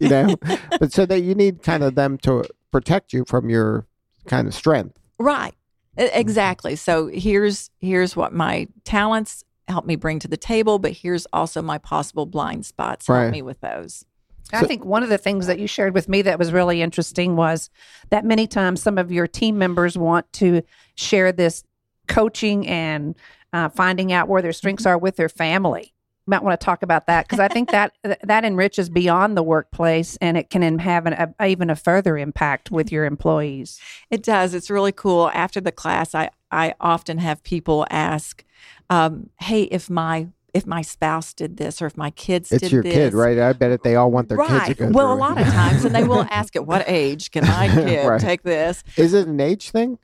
You 0.00 0.08
know, 0.08 0.36
but 0.78 0.92
so 0.92 1.06
that 1.06 1.20
you 1.20 1.34
need 1.34 1.62
kind 1.62 1.82
of 1.82 1.94
them 1.94 2.18
to 2.18 2.44
protect 2.72 3.12
you 3.12 3.24
from 3.26 3.48
your 3.50 3.86
kind 4.26 4.46
of 4.48 4.54
strength. 4.54 4.98
Right. 5.18 5.54
Exactly. 5.96 6.76
So 6.76 7.06
here's 7.06 7.70
here's 7.80 8.16
what 8.16 8.32
my 8.32 8.68
talents 8.84 9.44
help 9.68 9.86
me 9.86 9.96
bring 9.96 10.18
to 10.20 10.28
the 10.28 10.36
table, 10.36 10.78
but 10.78 10.92
here's 10.92 11.26
also 11.32 11.62
my 11.62 11.78
possible 11.78 12.26
blind 12.26 12.66
spots. 12.66 13.06
Help 13.06 13.16
Right. 13.16 13.30
me 13.32 13.42
with 13.42 13.60
those. 13.60 14.04
I 14.52 14.64
think 14.64 14.84
one 14.84 15.02
of 15.02 15.08
the 15.08 15.18
things 15.18 15.48
that 15.48 15.58
you 15.58 15.66
shared 15.66 15.92
with 15.92 16.08
me 16.08 16.22
that 16.22 16.38
was 16.38 16.52
really 16.52 16.80
interesting 16.80 17.34
was 17.34 17.68
that 18.10 18.24
many 18.24 18.46
times 18.46 18.80
some 18.80 18.96
of 18.96 19.10
your 19.10 19.26
team 19.26 19.58
members 19.58 19.98
want 19.98 20.32
to 20.34 20.62
share 20.94 21.32
this 21.32 21.64
coaching 22.06 22.66
and 22.66 23.14
uh, 23.52 23.68
finding 23.68 24.12
out 24.12 24.28
where 24.28 24.42
their 24.42 24.52
strengths 24.52 24.86
are 24.86 24.98
with 24.98 25.16
their 25.16 25.28
family. 25.28 25.94
You 26.26 26.30
might 26.32 26.42
want 26.42 26.58
to 26.60 26.64
talk 26.64 26.82
about 26.82 27.06
that 27.06 27.26
because 27.26 27.38
I 27.38 27.48
think 27.48 27.70
that 27.70 27.92
that 28.22 28.44
enriches 28.44 28.88
beyond 28.88 29.36
the 29.36 29.42
workplace 29.42 30.16
and 30.20 30.36
it 30.36 30.50
can 30.50 30.78
have 30.80 31.06
an, 31.06 31.34
a, 31.38 31.46
even 31.46 31.70
a 31.70 31.76
further 31.76 32.18
impact 32.18 32.70
with 32.70 32.90
your 32.90 33.04
employees. 33.04 33.80
It 34.10 34.22
does. 34.22 34.52
It's 34.52 34.70
really 34.70 34.92
cool. 34.92 35.30
After 35.32 35.60
the 35.60 35.72
class, 35.72 36.14
I 36.14 36.30
I 36.50 36.74
often 36.80 37.18
have 37.18 37.42
people 37.42 37.86
ask, 37.90 38.44
um, 38.90 39.30
"Hey, 39.40 39.62
if 39.64 39.88
my 39.88 40.28
if 40.56 40.66
my 40.66 40.82
spouse 40.82 41.32
did 41.34 41.56
this, 41.56 41.80
or 41.82 41.86
if 41.86 41.96
my 41.96 42.10
kids 42.10 42.48
did 42.48 42.56
this, 42.60 42.62
It's 42.64 42.72
your 42.72 42.82
this, 42.82 42.92
kid, 42.94 43.14
right? 43.14 43.38
I 43.38 43.52
bet 43.52 43.70
it. 43.70 43.82
They 43.82 43.96
all 43.96 44.10
want 44.10 44.28
their 44.28 44.38
kids 44.38 44.48
to 44.50 44.54
right. 44.54 44.76
go. 44.78 44.88
Well, 44.88 45.12
a 45.12 45.16
through 45.16 45.16
it. 45.16 45.28
lot 45.28 45.40
of 45.40 45.46
times, 45.52 45.84
and 45.84 45.94
they 45.94 46.04
will 46.04 46.22
ask, 46.30 46.56
"At 46.56 46.66
what 46.66 46.84
age 46.88 47.30
can 47.30 47.46
my 47.46 47.68
kid 47.72 48.06
Right. 48.06 48.20
take 48.20 48.42
this?" 48.42 48.82
Is 48.96 49.14
it 49.14 49.26
an 49.28 49.40
age 49.40 49.70
thing? 49.70 49.98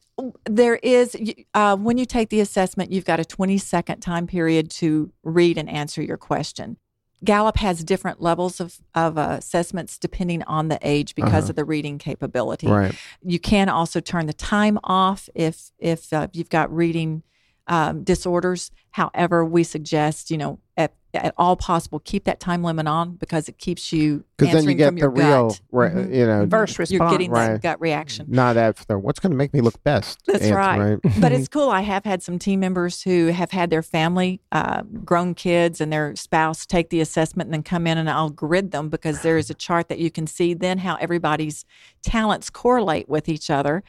there 0.49 0.77
is 0.77 1.17
uh, 1.55 1.75
when 1.77 1.97
you 1.99 2.05
take 2.05 2.29
the 2.29 2.39
assessment 2.41 2.93
you've 2.93 3.07
got 3.07 3.19
a 3.19 3.25
20 3.25 3.57
second 3.59 4.01
time 4.01 4.27
period 4.27 4.71
to 4.71 5.11
read 5.25 5.57
and 5.57 5.69
answer 5.71 6.03
your 6.03 6.19
question 6.19 6.77
gallup 7.25 7.57
has 7.57 7.83
different 7.83 8.21
levels 8.21 8.61
of, 8.61 8.79
of 8.95 9.17
uh, 9.17 9.37
assessments 9.39 9.99
depending 9.99 10.43
on 10.45 10.69
the 10.69 10.79
age 10.83 11.15
because 11.15 11.45
Uh-huh. 11.45 11.51
of 11.51 11.57
the 11.57 11.65
reading 11.65 11.97
capability 11.99 12.67
Right. 12.69 12.95
you 13.23 13.41
can 13.41 13.71
also 13.71 14.01
turn 14.01 14.27
the 14.27 14.33
time 14.35 14.79
off 14.85 15.31
if 15.35 15.73
if 15.79 16.13
uh, 16.13 16.29
you've 16.35 16.51
got 16.51 16.73
reading 16.73 17.23
um, 17.67 18.03
disorders 18.05 18.71
however 18.91 19.45
we 19.45 19.63
suggest 19.65 20.31
you 20.31 20.37
know 20.39 20.59
at, 20.77 20.93
at 21.15 21.35
all 21.37 21.55
possible 21.57 21.99
keep 22.01 22.25
that 22.25 22.41
time 22.41 22.63
limit 22.65 22.87
on 22.87 23.15
because 23.17 23.47
it 23.49 23.59
keeps 23.59 23.93
you 23.93 24.25
Because 24.39 24.53
then 24.53 24.57
answering 24.59 24.79
you 24.79 24.87
from 24.87 24.95
get 24.97 25.01
your 25.03 25.11
the 25.13 25.23
real, 25.23 25.49
gut. 25.51 25.61
right? 25.71 25.93
Mhm. 25.95 26.15
You 26.15 26.27
know, 26.27 26.47
First 26.51 26.79
response. 26.79 26.91
you're 27.01 27.11
getting 27.11 27.31
Right. 27.31 27.49
that 27.53 27.63
gut 27.63 27.81
reaction 27.81 28.27
not 28.31 28.57
after. 28.57 28.99
What's 28.99 29.21
going 29.21 29.31
to 29.33 29.37
make 29.37 29.53
me 29.53 29.61
look 29.61 29.83
best? 29.85 30.21
That's 30.27 30.43
answer, 30.45 30.57
right. 30.57 30.99
but 31.21 31.31
it's 31.33 31.49
cool. 31.57 31.69
I 31.69 31.83
have 31.83 32.05
had 32.05 32.23
some 32.23 32.39
team 32.39 32.61
members 32.61 33.03
who 33.03 33.27
have 33.27 33.51
had 33.51 33.69
their 33.69 33.83
family, 33.83 34.41
uh, 34.51 34.83
grown 35.05 35.35
kids, 35.35 35.81
and 35.83 35.93
their 35.93 36.17
spouse 36.17 36.65
take 36.65 36.89
the 36.89 37.01
assessment 37.03 37.49
and 37.49 37.55
then 37.55 37.63
come 37.63 37.87
in 37.87 37.99
and 37.99 38.09
I'll 38.09 38.31
grid 38.31 38.71
them 38.71 38.89
because 38.89 39.21
there 39.23 39.37
is 39.37 39.51
a 39.51 39.55
chart 39.55 39.89
that 39.89 39.99
you 39.99 40.11
can 40.11 40.27
see 40.27 40.55
then 40.55 40.79
how 40.79 40.97
everybody's 40.97 41.67
talents 42.03 42.49
correlate 42.51 43.09
with 43.09 43.29
each 43.29 43.51
other. 43.51 43.85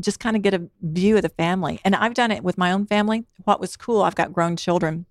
Just 0.00 0.20
kind 0.20 0.36
of 0.36 0.42
get 0.42 0.54
a 0.54 0.68
view 0.82 1.16
of 1.16 1.22
the 1.22 1.28
family. 1.28 1.80
And 1.84 1.94
I've 1.94 2.14
done 2.14 2.30
it 2.30 2.42
with 2.42 2.58
my 2.58 2.72
own 2.72 2.86
family. 2.86 3.24
What 3.44 3.60
was 3.60 3.76
cool, 3.76 4.02
I've 4.02 4.14
got 4.14 4.32
grown 4.32 4.56
children. 4.56 5.06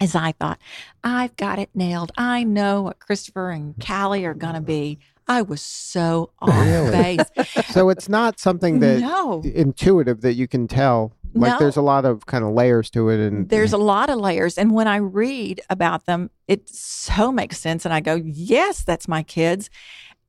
As 0.00 0.14
I 0.14 0.30
thought, 0.30 0.60
I've 1.02 1.34
got 1.36 1.58
it 1.58 1.70
nailed. 1.74 2.12
I 2.16 2.44
know 2.44 2.82
what 2.82 3.00
Christopher 3.00 3.50
and 3.50 3.74
Callie 3.84 4.24
are 4.26 4.34
going 4.34 4.54
to 4.54 4.60
be. 4.60 5.00
I 5.26 5.42
was 5.42 5.60
so 5.60 6.30
off 6.40 6.50
Really? 6.50 6.90
base. 7.16 7.46
so 7.70 7.88
it's 7.88 8.08
not 8.08 8.38
something 8.38 8.78
that 8.78 9.00
no. 9.00 9.42
intuitive 9.42 10.20
that 10.20 10.34
you 10.34 10.46
can 10.46 10.68
tell. 10.68 11.12
Like 11.34 11.52
No. 11.54 11.58
there's 11.58 11.76
a 11.76 11.82
lot 11.82 12.04
of 12.04 12.26
kind 12.26 12.44
of 12.44 12.52
layers 12.52 12.90
to 12.90 13.08
it, 13.08 13.18
and 13.18 13.48
There's 13.48 13.72
a 13.72 13.76
lot 13.78 14.08
of 14.08 14.18
layers. 14.20 14.56
And 14.56 14.72
when 14.72 14.86
I 14.86 14.96
read 14.96 15.60
about 15.68 16.06
them, 16.06 16.30
it 16.46 16.68
so 16.68 17.32
makes 17.32 17.58
sense. 17.58 17.84
And 17.84 17.92
I 17.92 17.98
go, 17.98 18.14
yes, 18.14 18.84
that's 18.84 19.08
my 19.08 19.24
kids. 19.24 19.68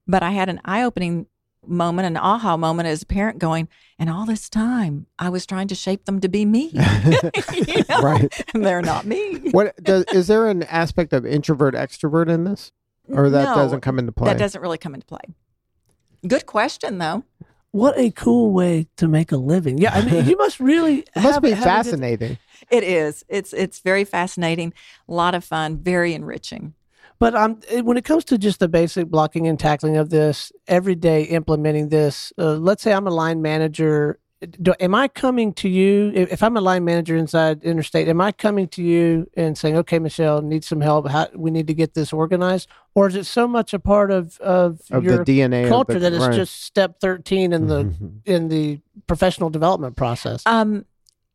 But 0.07 0.23
I 0.23 0.31
had 0.31 0.49
an 0.49 0.59
eye 0.65 0.81
opening 0.81 1.27
moment, 1.65 2.05
an 2.07 2.17
aha 2.17 2.57
moment 2.57 2.87
as 2.87 3.01
a 3.01 3.05
parent 3.05 3.39
going, 3.39 3.67
and 3.97 4.09
all 4.09 4.25
this 4.25 4.49
time 4.49 5.07
I 5.17 5.29
was 5.29 5.45
trying 5.45 5.67
to 5.69 5.75
shape 5.75 6.05
them 6.05 6.19
to 6.21 6.29
be 6.29 6.45
me. 6.45 6.71
You 6.73 7.83
know? 7.89 8.01
Right. 8.01 8.45
And 8.53 8.65
they're 8.65 8.81
not 8.81 9.05
me. 9.05 9.49
What 9.51 9.75
does 9.83 10.05
is 10.13 10.27
there 10.27 10.47
an 10.47 10.63
aspect 10.63 11.13
of 11.13 11.25
introvert 11.25 11.73
extrovert 11.75 12.29
in 12.29 12.43
this, 12.45 12.71
or 13.09 13.29
that 13.29 13.43
No, 13.45 13.55
doesn't 13.55 13.81
come 13.81 13.99
into 13.99 14.11
play? 14.11 14.31
That 14.31 14.37
doesn't 14.39 14.61
really 14.61 14.77
come 14.77 14.93
into 14.93 15.05
play. 15.05 15.21
Good 16.27 16.45
question, 16.45 16.97
though. 16.97 17.23
What 17.71 17.97
a 17.99 18.09
cool 18.11 18.51
way 18.51 18.87
to 18.97 19.07
make 19.07 19.31
a 19.31 19.37
living. 19.37 19.77
Yeah, 19.77 19.93
I 19.93 20.03
mean, 20.03 20.25
you 20.25 20.35
must 20.37 20.59
really 20.59 20.99
It 21.15 21.21
must 21.21 21.33
have- 21.35 21.43
be 21.43 21.49
have 21.51 21.59
a 21.59 21.61
good- 21.61 21.63
fascinating. 21.69 22.37
It 22.71 22.83
is. 22.83 23.23
It's 23.29 23.53
it's 23.53 23.79
very 23.79 24.03
fascinating, 24.05 24.73
a 25.07 25.13
lot 25.13 25.33
of 25.35 25.43
fun, 25.43 25.77
very 25.77 26.13
enriching. 26.13 26.73
But 27.19 27.35
um, 27.35 27.59
when 27.83 27.97
it 27.97 28.05
comes 28.05 28.23
to 28.25 28.37
just 28.37 28.59
the 28.59 28.69
basic 28.69 29.07
blocking 29.09 29.45
and 29.47 29.59
tackling 29.59 29.97
of 29.97 30.09
this, 30.09 30.51
every 30.67 30.95
day 30.95 31.23
implementing 31.23 31.89
this, 31.89 32.31
uh, 32.37 32.53
let's 32.53 32.81
say 32.81 32.93
I'm 32.93 33.07
a 33.07 33.11
line 33.11 33.41
manager. 33.41 34.19
Do, 34.61 34.73
am 34.79 34.95
I 34.95 35.09
coming 35.09 35.51
to 35.55 35.67
you 35.67 36.13
if, 36.15 36.31
if 36.31 36.41
I'm 36.43 36.55
a 36.55 36.61
line 36.61 36.85
manager 36.85 37.17
inside 37.17 37.61
Interstate? 37.61 38.07
Am 38.07 38.21
I 38.21 38.31
coming 38.31 38.69
to 38.69 38.81
you 38.81 39.29
and 39.35 39.57
saying, 39.57 39.75
"Okay, 39.79 39.99
Michelle, 39.99 40.41
need 40.41 40.63
some 40.63 40.79
help. 40.79 41.09
How, 41.09 41.27
we 41.35 41.51
need 41.51 41.67
to 41.67 41.73
get 41.73 41.93
this 41.93 42.13
organized," 42.13 42.69
or 42.95 43.09
is 43.09 43.15
it 43.15 43.25
so 43.25 43.49
much 43.49 43.73
a 43.73 43.79
part 43.79 44.11
of 44.11 44.39
of, 44.39 44.79
Of 44.91 45.03
your 45.03 45.25
the 45.25 45.39
DNA 45.39 45.63
of 45.63 45.69
culture 45.69 45.95
the, 45.95 45.99
that 45.99 46.13
it's 46.13 46.23
right. 46.25 46.33
just 46.33 46.63
step 46.63 47.01
thirteen 47.01 47.51
in 47.51 47.67
the 47.67 47.83
Mhm. 47.83 48.11
in 48.23 48.47
the 48.47 48.79
professional 49.07 49.49
development 49.49 49.97
process? 49.97 50.41
Um, 50.45 50.85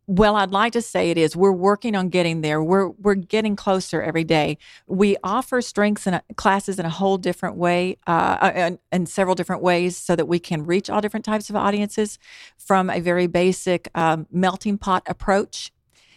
well, 0.07 0.37
I'd 0.37 0.51
like 0.51 0.73
to 0.75 0.83
say 0.83 1.11
it 1.11 1.19
is. 1.19 1.35
We're 1.35 1.53
working 1.53 1.97
on 1.97 2.09
getting 2.09 2.43
there. 2.43 2.63
We're 2.63 2.89
we're 2.89 3.15
getting 3.15 3.57
closer 3.57 4.03
every 4.03 4.25
day. 4.25 4.59
We 4.87 5.17
offer 5.25 5.63
strengths 5.63 6.07
and 6.07 6.21
classes 6.37 6.79
in 6.79 6.87
a 6.87 6.91
whole 6.91 7.17
different 7.17 7.57
way, 7.57 7.97
uh, 8.07 8.53
in, 8.55 8.79
in 8.93 9.07
several 9.07 9.35
different 9.35 9.63
ways, 9.63 9.97
so 9.97 10.15
that 10.17 10.27
we 10.27 10.39
can 10.39 10.65
reach 10.65 10.91
all 10.91 11.01
different 11.01 11.25
types 11.25 11.49
of 11.49 11.57
audiences 11.57 12.19
from 12.59 12.91
a 12.91 13.01
very 13.01 13.27
basic 13.27 13.89
um, 13.95 14.27
melting 14.31 14.79
pot 14.79 15.03
approach. 15.07 15.73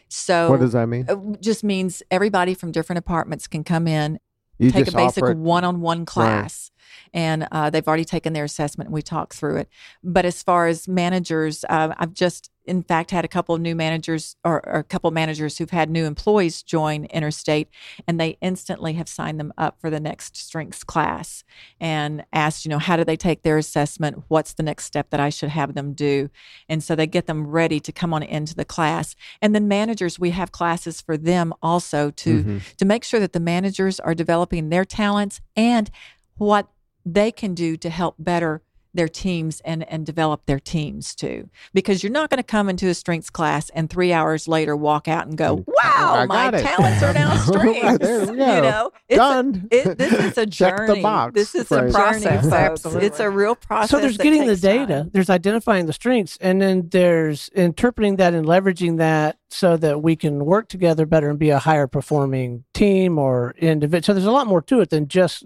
So 0.09 0.49
what 0.49 0.59
does 0.59 0.73
that 0.73 0.87
mean? 0.87 1.05
it 1.07 1.41
just 1.41 1.63
means 1.63 2.03
everybody 2.11 2.53
from 2.53 2.71
different 2.71 2.97
apartments 2.99 3.47
can 3.47 3.63
come 3.63 3.87
in 3.87 4.19
You 4.57 4.71
take 4.71 4.87
a 4.87 4.91
basic 4.91 5.23
one-on-one 5.23 6.05
class 6.05 6.71
and 7.13 7.47
uh, 7.51 7.69
they've 7.69 7.87
already 7.87 8.05
taken 8.05 8.33
their 8.33 8.45
assessment 8.45 8.87
and 8.87 8.93
we 8.93 9.01
talk 9.01 9.33
through 9.33 9.57
it 9.57 9.69
but 10.03 10.23
as 10.23 10.41
far 10.41 10.67
as 10.67 10.87
managers 10.87 11.65
uh, 11.69 11.93
i've 11.97 12.13
just 12.13 12.49
in 12.67 12.83
fact 12.83 13.11
had 13.11 13.25
a 13.25 13.27
couple 13.27 13.55
of 13.55 13.61
new 13.61 13.75
managers 13.75 14.35
or, 14.43 14.55
or 14.67 14.79
a 14.79 14.83
couple 14.83 15.07
of 15.07 15.13
managers 15.13 15.57
who've 15.57 15.69
had 15.69 15.89
new 15.89 16.05
employees 16.05 16.61
join 16.61 17.05
interstate 17.05 17.67
and 18.07 18.19
they 18.19 18.37
instantly 18.41 18.93
have 18.93 19.07
signed 19.09 19.39
them 19.39 19.53
up 19.57 19.79
for 19.79 19.89
the 19.89 19.99
next 19.99 20.35
strengths 20.37 20.83
class 20.83 21.43
and 21.79 22.25
asked 22.33 22.65
you 22.65 22.69
know 22.69 22.79
how 22.79 22.95
do 22.97 23.03
they 23.03 23.15
take 23.17 23.41
their 23.43 23.57
assessment? 23.57 24.23
What's 24.27 24.53
the 24.53 24.63
next 24.63 24.85
step 24.85 25.09
that 25.09 25.19
i 25.19 25.29
should 25.29 25.49
have 25.49 25.73
them 25.73 25.93
do? 25.93 26.29
And 26.69 26.83
so 26.83 26.95
they 26.95 27.07
get 27.07 27.25
them 27.27 27.47
ready 27.47 27.79
to 27.79 27.91
come 27.91 28.13
on 28.13 28.23
into 28.23 28.55
the 28.55 28.65
class. 28.65 29.15
And 29.41 29.55
then 29.55 29.67
managers 29.67 30.19
we 30.19 30.31
have 30.31 30.51
classes 30.51 31.01
for 31.01 31.17
them 31.17 31.53
also 31.61 32.11
to 32.11 32.43
Mhm. 32.43 32.75
to 32.77 32.85
make 32.85 33.03
sure 33.03 33.19
that 33.19 33.33
the 33.33 33.39
managers 33.39 33.99
are 33.99 34.13
developing 34.13 34.69
their 34.69 34.85
talents 34.85 35.41
and 35.55 35.89
what 36.37 36.67
they 37.05 37.31
can 37.31 37.53
do 37.53 37.77
to 37.77 37.89
help 37.89 38.15
better 38.19 38.61
their 38.97 39.07
teams 39.07 39.61
and 39.63 39.87
and 39.89 40.05
develop 40.05 40.45
their 40.45 40.59
teams 40.59 41.15
too 41.15 41.49
because 41.73 42.03
you're 42.03 42.11
not 42.11 42.29
going 42.29 42.37
to 42.37 42.43
come 42.43 42.67
into 42.67 42.87
a 42.89 42.93
strengths 42.93 43.29
class 43.29 43.69
and 43.69 43.89
three 43.89 44.11
hours 44.11 44.47
later 44.47 44.75
walk 44.75 45.07
out 45.07 45.25
and 45.27 45.37
go 45.37 45.57
mm, 45.57 45.65
wow 45.67 46.15
I 46.17 46.25
my 46.25 46.49
it." 46.49 46.61
talents 46.61 47.01
are 47.03 47.13
now 47.13 47.37
strengths 47.37 48.09
you 48.29 48.35
know 48.35 48.91
it's 49.07 49.17
Done. 49.17 49.69
A, 49.71 49.75
it, 49.91 49.97
this 49.97 50.11
is 50.13 50.37
a 50.37 50.45
Check 50.57 50.77
the 50.77 50.87
journey 50.87 51.01
box. 51.01 51.33
this 51.33 51.55
is 51.55 51.71
Right. 51.71 51.87
a 51.89 51.91
Process, 51.93 52.41
folks. 52.43 52.53
absolutely. 52.53 53.05
it's 53.07 53.19
a 53.21 53.29
real 53.29 53.55
process 53.55 53.91
so 53.91 53.99
there's 53.99 54.17
getting 54.17 54.41
the 54.47 54.55
takes 54.55 54.61
time. 54.61 54.87
data 54.87 55.09
there's 55.13 55.29
identifying 55.29 55.85
the 55.85 55.93
strengths 55.93 56.37
and 56.41 56.61
then 56.61 56.89
there's 56.89 57.49
interpreting 57.49 58.17
that 58.17 58.33
and 58.33 58.45
leveraging 58.45 58.97
that 58.97 59.37
so 59.49 59.77
that 59.77 60.01
we 60.01 60.15
can 60.17 60.43
work 60.45 60.67
together 60.67 61.05
better 61.05 61.29
and 61.29 61.39
be 61.39 61.49
a 61.51 61.59
higher 61.59 61.87
performing 61.87 62.63
team 62.73 63.17
or 63.17 63.53
individual 63.59 64.03
so 64.03 64.13
there's 64.13 64.25
a 64.25 64.31
lot 64.31 64.47
more 64.47 64.61
to 64.61 64.81
it 64.81 64.89
than 64.89 65.07
just 65.07 65.45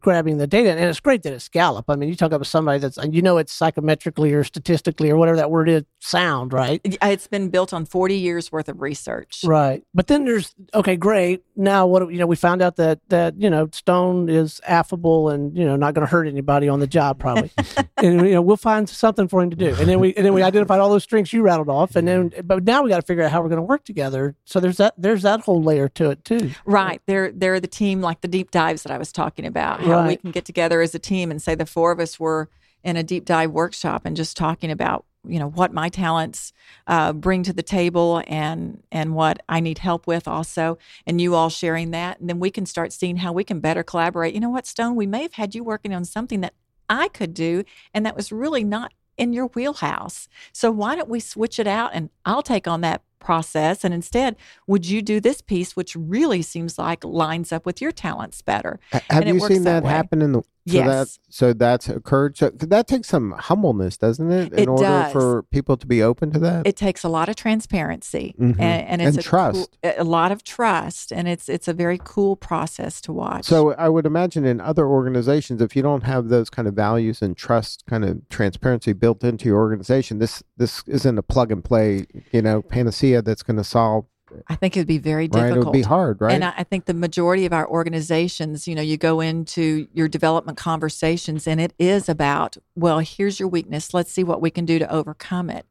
grabbing 0.00 0.38
the 0.38 0.46
data 0.46 0.70
and 0.70 0.80
it's 0.80 1.00
great 1.00 1.22
that 1.22 1.32
it's 1.32 1.48
Gallup. 1.48 1.86
I 1.88 1.96
mean, 1.96 2.08
you 2.08 2.16
talk 2.16 2.32
about 2.32 2.46
somebody 2.46 2.78
that's 2.78 2.98
you 3.10 3.22
know 3.22 3.38
it's 3.38 3.56
psychometrically 3.56 4.34
or 4.34 4.44
statistically 4.44 5.10
or 5.10 5.16
whatever 5.16 5.36
that 5.36 5.50
word 5.50 5.68
is 5.68 5.84
sound, 6.00 6.52
right? 6.52 6.80
It's 6.84 7.26
been 7.26 7.48
built 7.48 7.72
on 7.72 7.84
40 7.84 8.16
years 8.16 8.52
worth 8.52 8.68
of 8.68 8.80
research. 8.80 9.42
Right. 9.44 9.82
But 9.94 10.06
then 10.06 10.24
there's 10.24 10.54
okay, 10.74 10.96
great. 10.96 11.42
Now 11.56 11.86
what 11.86 12.10
you 12.12 12.18
know, 12.18 12.26
we 12.26 12.36
found 12.36 12.62
out 12.62 12.76
that 12.76 13.00
that, 13.08 13.40
you 13.40 13.50
know, 13.50 13.68
Stone 13.72 14.28
is 14.28 14.60
affable 14.66 15.30
and, 15.30 15.56
you 15.56 15.64
know, 15.64 15.76
not 15.76 15.94
gonna 15.94 16.06
hurt 16.06 16.26
anybody 16.26 16.68
on 16.68 16.80
the 16.80 16.86
job 16.86 17.18
probably. 17.18 17.50
and 17.96 18.26
you 18.26 18.34
know, 18.34 18.42
we'll 18.42 18.56
find 18.56 18.88
something 18.88 19.28
for 19.28 19.42
him 19.42 19.50
to 19.50 19.56
do. 19.56 19.74
And 19.74 19.88
then 19.88 20.00
we 20.00 20.14
and 20.14 20.24
then 20.24 20.34
we 20.34 20.42
identified 20.42 20.80
all 20.80 20.90
those 20.90 21.04
strengths 21.04 21.32
you 21.32 21.42
rattled 21.42 21.68
off 21.68 21.96
and 21.96 22.06
then 22.06 22.32
but 22.44 22.64
now 22.64 22.82
we 22.82 22.90
gotta 22.90 23.02
figure 23.02 23.24
out 23.24 23.32
how 23.32 23.42
we're 23.42 23.48
gonna 23.48 23.62
work 23.62 23.84
together. 23.84 24.36
So 24.44 24.60
there's 24.60 24.76
that 24.78 24.94
there's 24.96 25.22
that 25.22 25.40
whole 25.40 25.62
layer 25.62 25.88
to 25.90 26.10
it 26.10 26.24
too. 26.24 26.50
Right. 26.64 27.00
They're 27.06 27.32
they're 27.32 27.60
the 27.60 27.66
team 27.66 28.00
like 28.00 28.20
the 28.20 28.28
deep 28.28 28.50
dives 28.50 28.82
that 28.82 28.92
I 28.92 28.98
was 28.98 29.12
talking 29.12 29.46
about. 29.46 29.77
How 29.78 30.06
we 30.06 30.16
can 30.16 30.30
get 30.30 30.44
together 30.44 30.80
as 30.80 30.94
a 30.94 30.98
team 30.98 31.30
and 31.30 31.40
say 31.40 31.54
the 31.54 31.66
four 31.66 31.92
of 31.92 32.00
us 32.00 32.18
were 32.18 32.48
in 32.82 32.96
a 32.96 33.02
deep 33.02 33.24
dive 33.24 33.50
workshop 33.50 34.02
and 34.04 34.16
just 34.16 34.36
talking 34.36 34.70
about 34.70 35.04
you 35.24 35.38
know 35.38 35.48
what 35.48 35.72
my 35.72 35.88
talents 35.88 36.52
uh, 36.86 37.12
bring 37.12 37.42
to 37.42 37.52
the 37.52 37.62
table 37.62 38.22
and 38.26 38.82
and 38.92 39.14
what 39.14 39.42
I 39.48 39.60
need 39.60 39.78
help 39.78 40.06
with 40.06 40.28
also 40.28 40.78
and 41.06 41.20
you 41.20 41.34
all 41.34 41.50
sharing 41.50 41.90
that 41.90 42.20
and 42.20 42.28
then 42.28 42.38
we 42.38 42.50
can 42.50 42.66
start 42.66 42.92
seeing 42.92 43.16
how 43.16 43.32
we 43.32 43.44
can 43.44 43.60
better 43.60 43.82
collaborate. 43.82 44.34
You 44.34 44.40
know 44.40 44.50
what, 44.50 44.66
Stone, 44.66 44.96
we 44.96 45.06
may 45.06 45.22
have 45.22 45.34
had 45.34 45.54
you 45.54 45.64
working 45.64 45.92
on 45.92 46.04
something 46.04 46.40
that 46.40 46.54
I 46.88 47.08
could 47.08 47.34
do 47.34 47.64
and 47.92 48.06
that 48.06 48.16
was 48.16 48.32
really 48.32 48.64
not 48.64 48.92
in 49.16 49.32
your 49.32 49.46
wheelhouse. 49.48 50.28
So 50.52 50.70
why 50.70 50.94
don't 50.94 51.08
we 51.08 51.20
switch 51.20 51.58
it 51.58 51.66
out 51.66 51.90
and 51.92 52.10
I'll 52.24 52.42
take 52.42 52.68
on 52.68 52.80
that 52.82 53.02
process 53.20 53.84
and 53.84 53.92
instead 53.94 54.36
would 54.66 54.86
you 54.86 55.02
do 55.02 55.20
this 55.20 55.40
piece 55.40 55.74
which 55.76 55.96
really 55.96 56.42
seems 56.42 56.78
like 56.78 57.04
lines 57.04 57.52
up 57.52 57.64
with 57.66 57.80
your 57.80 57.92
talents 57.92 58.42
better? 58.42 58.78
Have 58.92 59.26
you 59.26 59.40
seen 59.40 59.64
that 59.64 59.82
that, 59.82 59.88
happen 59.88 60.22
in 60.22 60.32
the 60.32 60.42
so 60.68 60.74
Yes. 60.76 60.86
that 60.86 61.18
so 61.34 61.52
that's 61.52 61.88
occurred 61.88 62.36
so 62.36 62.50
that 62.54 62.86
takes 62.86 63.08
some 63.08 63.32
humbleness 63.32 63.96
doesn't 63.96 64.30
it 64.30 64.52
in 64.52 64.58
It 64.60 64.68
order 64.68 64.82
does. 64.82 65.12
for 65.12 65.42
people 65.44 65.76
to 65.76 65.86
be 65.86 66.02
open 66.02 66.30
to 66.32 66.38
that 66.40 66.66
it 66.66 66.76
takes 66.76 67.02
a 67.04 67.08
lot 67.08 67.28
of 67.28 67.36
transparency 67.36 68.34
Mhm. 68.38 68.50
and, 68.58 68.60
and 68.88 69.02
it's 69.02 69.16
And 69.16 69.18
a 69.18 69.22
trust. 69.22 69.70
cool- 69.82 69.92
a 69.98 70.04
lot 70.04 70.32
of 70.32 70.42
trust 70.44 71.12
and 71.12 71.26
it's 71.28 71.48
it's 71.48 71.68
a 71.68 71.72
very 71.72 71.98
cool 72.02 72.36
process 72.36 73.00
to 73.02 73.12
watch 73.12 73.44
so 73.44 73.72
i 73.74 73.88
would 73.88 74.06
imagine 74.06 74.44
in 74.44 74.60
other 74.60 74.86
organizations 74.86 75.60
if 75.62 75.74
you 75.76 75.82
don't 75.82 76.02
have 76.04 76.28
those 76.28 76.50
kind 76.50 76.68
of 76.68 76.74
values 76.74 77.22
and 77.22 77.36
trust 77.36 77.84
kind 77.86 78.04
of 78.04 78.28
transparency 78.28 78.92
built 78.92 79.24
into 79.24 79.46
your 79.48 79.58
organization 79.58 80.18
this 80.18 80.42
this 80.56 80.82
isn't 80.86 81.18
a 81.18 81.22
plug 81.22 81.50
and 81.52 81.64
play 81.64 82.06
you 82.32 82.42
know 82.42 82.62
panacea 82.62 83.22
that's 83.22 83.42
going 83.42 83.56
to 83.56 83.64
solve 83.64 84.04
I 84.48 84.54
think 84.54 84.76
it 84.76 84.80
would 84.80 84.86
be 84.86 84.98
very 84.98 85.24
right 85.24 85.48
difficult 85.48 85.56
it 85.56 85.64
would 85.66 85.72
be 85.72 85.82
hard 85.82 86.20
right 86.20 86.32
And 86.34 86.44
I, 86.44 86.54
I 86.58 86.64
think 86.64 86.84
the 86.84 86.94
majority 86.94 87.46
of 87.46 87.52
our 87.52 87.68
organizations, 87.68 88.68
you 88.68 88.74
know, 88.74 88.82
you 88.82 88.96
go 88.96 89.20
into 89.20 89.88
your 89.92 90.08
development 90.08 90.58
conversations 90.58 91.46
and 91.46 91.60
it 91.60 91.72
is 91.78 92.08
about, 92.08 92.56
well, 92.74 93.00
here's 93.00 93.40
your 93.40 93.48
weakness. 93.48 93.94
Let's 93.94 94.12
see 94.12 94.24
what 94.24 94.40
we 94.40 94.50
can 94.50 94.64
do 94.64 94.78
to 94.78 94.90
overcome 94.92 95.50
it. 95.50 95.66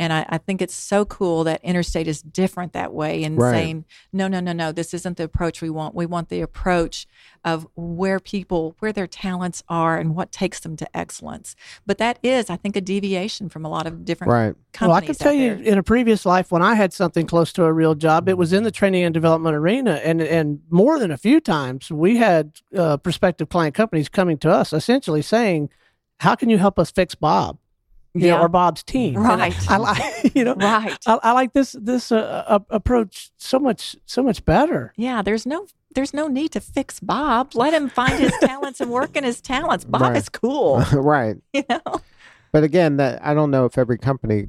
And 0.00 0.14
I, 0.14 0.24
I 0.30 0.38
think 0.38 0.62
it's 0.62 0.74
so 0.74 1.04
cool 1.04 1.44
that 1.44 1.62
Interstate 1.62 2.08
is 2.08 2.22
different 2.22 2.72
that 2.72 2.94
way 2.94 3.22
in 3.22 3.36
Right. 3.36 3.50
saying, 3.50 3.84
no, 4.14 4.28
no, 4.28 4.40
no, 4.40 4.54
no, 4.54 4.72
this 4.72 4.94
isn't 4.94 5.18
the 5.18 5.24
approach 5.24 5.60
we 5.60 5.68
want. 5.68 5.94
We 5.94 6.06
want 6.06 6.30
the 6.30 6.40
approach 6.40 7.06
of 7.44 7.66
where 7.76 8.18
people, 8.18 8.74
where 8.78 8.94
their 8.94 9.06
talents 9.06 9.62
are 9.68 9.98
and 9.98 10.16
what 10.16 10.32
takes 10.32 10.58
them 10.60 10.74
to 10.76 10.96
excellence. 10.96 11.54
But 11.84 11.98
that 11.98 12.18
is, 12.22 12.48
I 12.48 12.56
think, 12.56 12.76
a 12.76 12.80
deviation 12.80 13.50
from 13.50 13.66
a 13.66 13.68
lot 13.68 13.86
of 13.86 14.06
different 14.06 14.32
right 14.32 14.54
companies. 14.72 14.88
Well, 14.88 14.96
I 14.96 15.00
can 15.02 15.10
out 15.10 15.18
tell 15.18 15.32
you 15.34 15.70
in 15.70 15.76
a 15.76 15.82
previous 15.82 16.24
life 16.24 16.50
when 16.50 16.62
I 16.62 16.76
had 16.76 16.94
something 16.94 17.26
close 17.26 17.52
to 17.52 17.64
a 17.64 17.72
real 17.72 17.94
job, 17.94 18.26
it 18.26 18.38
was 18.38 18.54
in 18.54 18.62
the 18.62 18.70
training 18.70 19.04
and 19.04 19.12
development 19.12 19.54
arena, 19.54 20.00
and 20.02 20.22
and 20.22 20.60
more 20.70 20.98
than 20.98 21.10
a 21.10 21.18
few 21.18 21.40
times 21.40 21.90
we 21.90 22.16
had 22.16 22.58
uh, 22.74 22.96
prospective 22.96 23.50
client 23.50 23.74
companies 23.74 24.08
coming 24.08 24.38
to 24.38 24.50
us, 24.50 24.72
essentially 24.72 25.20
saying, 25.20 25.68
"How 26.20 26.34
can 26.36 26.48
you 26.48 26.56
help 26.56 26.78
us 26.78 26.90
fix 26.90 27.14
Bob, 27.14 27.58
you 28.14 28.22
know, 28.22 28.26
Yeah. 28.26 28.40
or 28.40 28.48
Bob's 28.48 28.82
team?" 28.82 29.14
Right. 29.16 29.54
I, 29.70 29.76
like, 29.76 30.02
you 30.34 30.44
know, 30.44 30.54
Right. 30.54 30.96
I, 31.06 31.18
I 31.22 31.32
like 31.32 31.52
this 31.52 31.72
this 31.80 32.10
uh, 32.12 32.44
uh, 32.46 32.58
approach 32.70 33.30
so 33.38 33.58
much 33.58 33.96
so 34.06 34.22
much 34.22 34.44
better. 34.44 34.92
Yeah, 34.96 35.22
there's 35.22 35.46
no 35.46 35.66
there's 35.94 36.14
no 36.14 36.28
need 36.28 36.52
to 36.52 36.60
fix 36.60 37.00
Bob. 37.00 37.54
Let 37.54 37.74
him 37.74 37.88
find 37.90 38.18
his 38.18 38.32
talents 38.40 38.80
and 38.80 38.90
work 38.90 39.16
in 39.16 39.24
his 39.24 39.40
talents. 39.40 39.84
Bob 39.84 40.02
Right. 40.02 40.16
is 40.16 40.28
cool, 40.28 40.78
right 40.92 41.36
you 41.52 41.64
know. 41.68 42.00
but 42.52 42.64
again 42.64 42.96
that 42.96 43.24
i 43.24 43.32
don't 43.34 43.50
know 43.52 43.64
if 43.64 43.76
every 43.78 43.96
company 43.98 44.48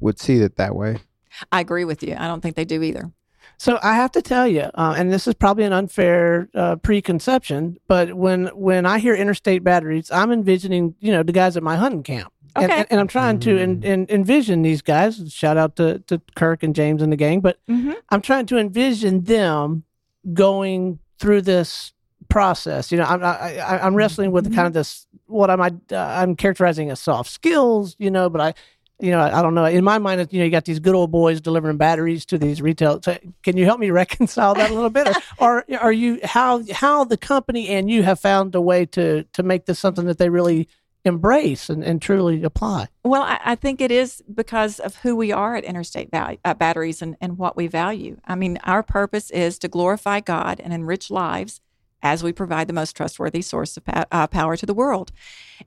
would 0.00 0.18
see 0.18 0.36
it 0.36 0.56
that 0.56 0.74
way 0.74 0.98
I 1.52 1.60
agree 1.60 1.84
with 1.84 2.02
you. 2.02 2.16
I 2.18 2.28
don't 2.28 2.40
think 2.40 2.56
they 2.56 2.64
do 2.64 2.82
either. 2.82 3.12
So 3.58 3.78
I 3.82 3.94
have 3.94 4.10
to 4.12 4.22
tell 4.22 4.48
you, 4.48 4.62
uh, 4.74 4.94
and 4.96 5.12
this 5.12 5.26
is 5.26 5.34
probably 5.34 5.64
an 5.64 5.72
unfair 5.74 6.48
uh, 6.54 6.76
preconception, 6.76 7.76
but 7.88 8.14
when 8.14 8.46
when 8.48 8.86
I 8.86 8.98
hear 8.98 9.14
interstate 9.14 9.62
batteries, 9.62 10.10
I'm 10.10 10.32
envisioning 10.32 10.94
you 10.98 11.12
know 11.12 11.22
the 11.22 11.32
guys 11.32 11.56
at 11.56 11.62
my 11.62 11.76
hunting 11.76 12.02
camp, 12.02 12.32
Okay. 12.56 12.72
and, 12.72 12.86
and 12.90 13.00
I'm 13.00 13.08
trying 13.08 13.38
to 13.40 13.58
en- 13.58 13.82
en- 13.84 14.06
envision 14.08 14.62
these 14.62 14.82
guys. 14.82 15.32
Shout 15.32 15.56
out 15.56 15.76
to 15.76 15.98
to 16.06 16.20
Kirk 16.34 16.62
and 16.62 16.74
James 16.74 17.02
and 17.02 17.12
the 17.12 17.16
gang, 17.16 17.40
but 17.40 17.58
Mm-hmm. 17.68 17.92
I'm 18.10 18.20
trying 18.20 18.46
to 18.46 18.58
envision 18.58 19.24
them 19.24 19.84
going 20.32 20.98
through 21.18 21.42
this 21.42 21.92
process. 22.28 22.90
You 22.90 22.98
know, 22.98 23.04
I'm 23.04 23.22
I, 23.24 23.58
I, 23.58 23.86
I'm 23.86 23.94
wrestling 23.94 24.32
with 24.32 24.54
kind 24.54 24.66
of 24.66 24.72
this 24.72 25.06
what 25.26 25.50
I'm 25.50 25.60
uh, 25.60 25.70
I'm 25.92 26.36
characterizing 26.36 26.90
as 26.90 27.00
soft 27.00 27.30
skills, 27.30 27.96
you 27.98 28.10
know, 28.10 28.28
but 28.30 28.40
I 28.40 28.54
you 28.98 29.10
know, 29.10 29.20
I, 29.20 29.40
I 29.40 29.42
don't 29.42 29.54
know. 29.54 29.66
In 29.66 29.84
my 29.84 29.98
mind, 29.98 30.26
you 30.30 30.38
know, 30.38 30.46
you 30.46 30.50
got 30.50 30.64
these 30.64 30.78
good 30.78 30.94
old 30.94 31.10
boys 31.10 31.42
delivering 31.42 31.76
batteries 31.76 32.24
to 32.26 32.38
these 32.38 32.62
retail. 32.62 33.02
So 33.02 33.18
can 33.42 33.56
you 33.58 33.66
help 33.66 33.78
me 33.78 33.90
reconcile 34.02 34.54
that 34.54 34.70
a 34.70 34.74
little 34.74 34.88
bit, 34.90 35.14
or, 35.38 35.64
or 35.68 35.78
are 35.78 35.92
you 35.92 36.18
how 36.24 36.62
how 36.72 37.04
the 37.04 37.18
company 37.18 37.68
and 37.68 37.90
you 37.90 38.02
have 38.04 38.18
found 38.20 38.54
a 38.54 38.60
way 38.60 38.86
to 38.86 39.24
to 39.34 39.42
make 39.42 39.66
this 39.66 39.78
something 39.78 40.06
that 40.06 40.16
they 40.18 40.30
really 40.30 40.68
embrace 41.06 41.70
and, 41.70 41.82
and 41.84 42.02
truly 42.02 42.42
apply? 42.42 42.88
Well, 43.04 43.22
I, 43.22 43.38
I, 43.44 43.54
think 43.54 43.80
it 43.80 43.90
is 43.90 44.22
because 44.32 44.80
of 44.80 44.96
who 44.96 45.16
we 45.16 45.32
are 45.32 45.56
at 45.56 45.64
Interstate 45.64 46.10
value, 46.10 46.38
uh, 46.44 46.54
Batteries 46.54 47.02
and, 47.02 47.16
and 47.20 47.38
what 47.38 47.56
we 47.56 47.66
value. 47.66 48.18
I 48.24 48.34
mean, 48.34 48.58
our 48.64 48.82
purpose 48.82 49.30
is 49.30 49.58
to 49.60 49.68
glorify 49.68 50.20
God 50.20 50.60
and 50.60 50.72
enrich 50.72 51.10
lives 51.10 51.60
as 52.02 52.22
we 52.22 52.32
provide 52.32 52.68
the 52.68 52.72
most 52.72 52.94
trustworthy 52.96 53.42
source 53.42 53.76
of 53.76 53.82
uh, 53.86 54.26
power 54.26 54.56
to 54.56 54.66
the 54.66 54.74
world. 54.74 55.12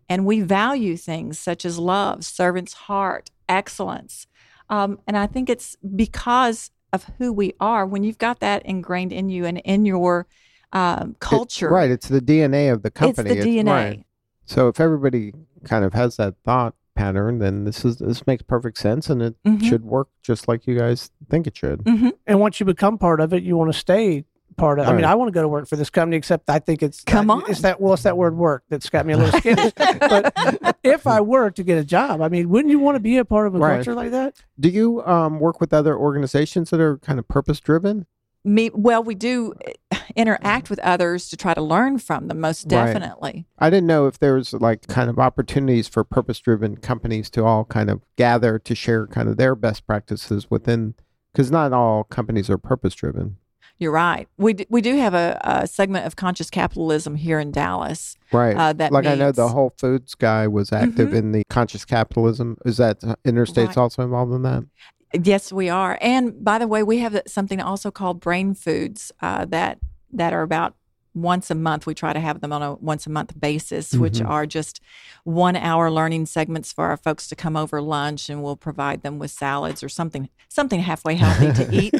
And 0.08 0.25
we 0.25 0.41
value 0.41 0.95
things 0.95 1.39
such 1.39 1.65
as 1.65 1.78
love, 1.80 2.23
servant's 2.23 2.73
heart, 2.73 3.30
excellence. 3.47 4.28
Um, 4.69 4.99
and 5.08 5.17
I 5.17 5.28
think 5.28 5.49
it's 5.49 5.75
because 5.95 6.71
of 6.93 7.06
who 7.17 7.34
we 7.34 7.54
are. 7.60 7.86
When 7.86 8.04
you've 8.04 8.17
got 8.17 8.39
that 8.39 8.65
ingrained 8.65 9.12
in 9.12 9.30
you 9.30 9.45
and 9.45 9.58
in 9.60 9.86
your 9.86 10.28
um, 10.71 11.15
culture, 11.19 11.67
it, 11.67 11.71
right? 11.71 11.91
It's 11.91 12.08
the 12.08 12.21
DNA 12.21 12.71
of 12.71 12.84
the 12.84 12.91
company. 12.91 13.32
It's 13.32 13.43
the 13.43 13.58
it's, 13.58 13.67
DNA. 13.67 13.71
Right. 13.71 14.06
So 14.49 14.67
if 14.67 14.79
everybody 14.79 15.31
kind 15.63 15.85
of 15.85 15.93
has 15.93 16.17
that 16.17 16.33
thought 16.43 16.73
pattern, 16.95 17.38
then 17.38 17.65
this 17.65 17.85
is 17.85 17.97
this 17.97 18.25
makes 18.25 18.41
perfect 18.41 18.79
sense, 18.79 19.07
and 19.07 19.21
it 19.21 19.35
mm-hmm. 19.45 19.63
should 19.63 19.85
work 19.85 20.09
just 20.23 20.47
like 20.47 20.65
you 20.65 20.75
guys 20.75 21.12
think 21.29 21.45
it 21.45 21.55
should. 21.55 21.83
Mm-hmm. 21.83 22.09
And 22.25 22.39
once 22.39 22.59
you 22.59 22.65
become 22.65 22.97
part 22.97 23.21
of 23.21 23.31
it, 23.31 23.43
you 23.43 23.55
want 23.55 23.71
to 23.71 23.77
stay 23.77 24.25
part 24.57 24.79
of. 24.79 24.88
Right. 24.88 24.93
I 24.93 24.95
mean, 24.95 25.05
I 25.05 25.13
want 25.13 25.27
to 25.27 25.33
go 25.33 25.43
to 25.43 25.47
work 25.47 25.67
for 25.67 25.75
this 25.75 25.91
company, 25.91 26.17
except 26.17 26.49
I 26.49 26.57
think 26.57 26.81
it's 26.81 27.03
come 27.03 27.29
on. 27.29 27.43
It's 27.47 27.62
that 27.62 27.79
well, 27.79 27.93
it's 27.93 28.01
that 28.03 28.17
word 28.17 28.35
work 28.35 28.63
that's 28.69 28.89
got 28.89 29.05
me 29.05 29.13
a 29.13 29.17
little 29.17 29.39
skittish. 29.39 29.71
but 29.99 30.77
if 30.83 31.05
I 31.05 31.21
were 31.21 31.51
to 31.51 31.63
get 31.63 31.77
a 31.77 31.85
job, 31.85 32.19
I 32.19 32.27
mean, 32.27 32.49
wouldn't 32.49 32.71
you 32.71 32.79
want 32.79 32.95
to 32.95 32.99
be 32.99 33.17
a 33.17 33.25
part 33.25 33.45
of 33.45 33.53
a 33.53 33.59
right. 33.59 33.75
culture 33.75 33.93
like 33.93 34.09
that? 34.09 34.43
Do 34.59 34.69
you 34.69 35.05
um, 35.05 35.39
work 35.39 35.62
with 35.62 35.73
other 35.73 35.95
organizations 35.95 36.71
that 36.71 36.79
are 36.79 36.97
kind 36.97 37.19
of 37.19 37.27
purpose 37.27 37.59
driven? 37.59 38.07
Me, 38.45 38.69
well, 38.73 39.04
we 39.04 39.15
do 39.15 39.54
eh, 39.91 39.97
interact 40.15 40.69
with 40.69 40.80
others 40.80 41.30
to 41.30 41.38
try 41.38 41.54
to 41.54 41.62
learn 41.62 41.97
from 41.97 42.28
them. 42.28 42.39
Most 42.39 42.67
definitely. 42.67 43.45
Right. 43.60 43.67
I 43.67 43.69
didn't 43.69 43.88
know 43.88 44.08
if 44.08 44.19
there 44.19 44.36
was 44.36 44.54
like 44.54 44.88
kind 44.88 45.10
of 45.10 45.19
opportunities 45.19 45.88
for 45.88 46.04
purpose 46.04 46.39
driven 46.39 46.78
companies 46.78 47.30
to 47.32 47.43
all 47.43 47.65
kind 47.65 47.89
of 47.89 48.02
gather 48.15 48.58
to 48.60 48.75
share 48.75 49.08
kind 49.08 49.28
of 49.28 49.38
their 49.38 49.56
best 49.56 49.86
practices 49.86 50.49
within 50.49 50.95
because 51.34 51.52
not 51.52 51.73
all 51.73 52.06
companies 52.06 52.49
are 52.49 52.58
purpose 52.58 52.95
driven. 52.95 53.38
You're 53.80 53.91
right. 53.93 54.28
We 54.38 54.54
d- 54.54 54.67
we 54.69 54.82
do 54.82 54.97
have 54.97 55.13
a, 55.13 55.39
a, 55.41 55.65
segment 55.65 56.06
of 56.06 56.17
conscious 56.17 56.49
capitalism 56.49 57.15
here 57.15 57.39
in 57.39 57.52
Dallas. 57.52 58.17
Right. 58.34 58.56
Uh, 58.56 58.73
that 58.73 58.91
like. 58.91 59.06
I 59.06 59.15
know 59.15 59.32
the 59.32 59.47
Whole 59.47 59.73
Foods 59.78 60.15
guy 60.15 60.47
was 60.47 60.73
active 60.73 61.10
mm-hmm. 61.10 61.15
in 61.15 61.32
the 61.32 61.43
conscious 61.49 61.86
capitalism. 61.86 62.58
Is 62.65 62.75
that 62.78 63.02
uh, 63.04 63.15
Interstate's 63.23 63.69
right. 63.69 63.78
also 63.78 64.04
involved 64.04 64.34
in 64.34 64.41
that? 64.41 64.65
Yes, 65.13 65.52
we 65.52 65.69
are. 65.69 65.98
And 66.02 66.43
by 66.43 66.60
the 66.60 66.67
way, 66.67 66.84
we 66.84 67.00
have 67.00 67.22
something 67.26 67.60
also 67.62 67.89
called 67.91 68.19
brain 68.19 68.54
foods 68.54 69.12
uh, 69.22 69.45
that 69.45 69.80
that 70.12 70.34
are 70.34 70.41
about 70.41 70.76
once 71.15 71.50
a 71.50 71.56
month. 71.56 71.86
We 71.86 71.95
try 71.95 72.13
to 72.13 72.19
have 72.19 72.41
them 72.41 72.54
on 72.54 72.62
a 72.62 72.76
once 72.76 73.08
a 73.08 73.10
month 73.10 73.39
basis, 73.39 73.91
mm-hmm. 73.91 74.02
which 74.02 74.22
are 74.22 74.45
just 74.45 74.82
one 75.24 75.56
hour 75.56 75.89
learning 75.89 76.28
segments 76.28 76.72
for 76.72 76.86
our 76.86 76.98
folks 76.98 77.28
to 77.30 77.36
come 77.36 77.58
over 77.58 77.82
lunch, 77.82 78.30
and 78.30 78.43
we'll 78.43 78.56
provide 78.56 79.02
them 79.02 79.19
with 79.19 79.32
salads 79.32 79.84
or 79.84 79.89
something 79.89 80.30
something 80.48 80.80
halfway 80.80 81.15
healthy 81.15 81.54
to 81.63 81.74
eat, 81.76 81.93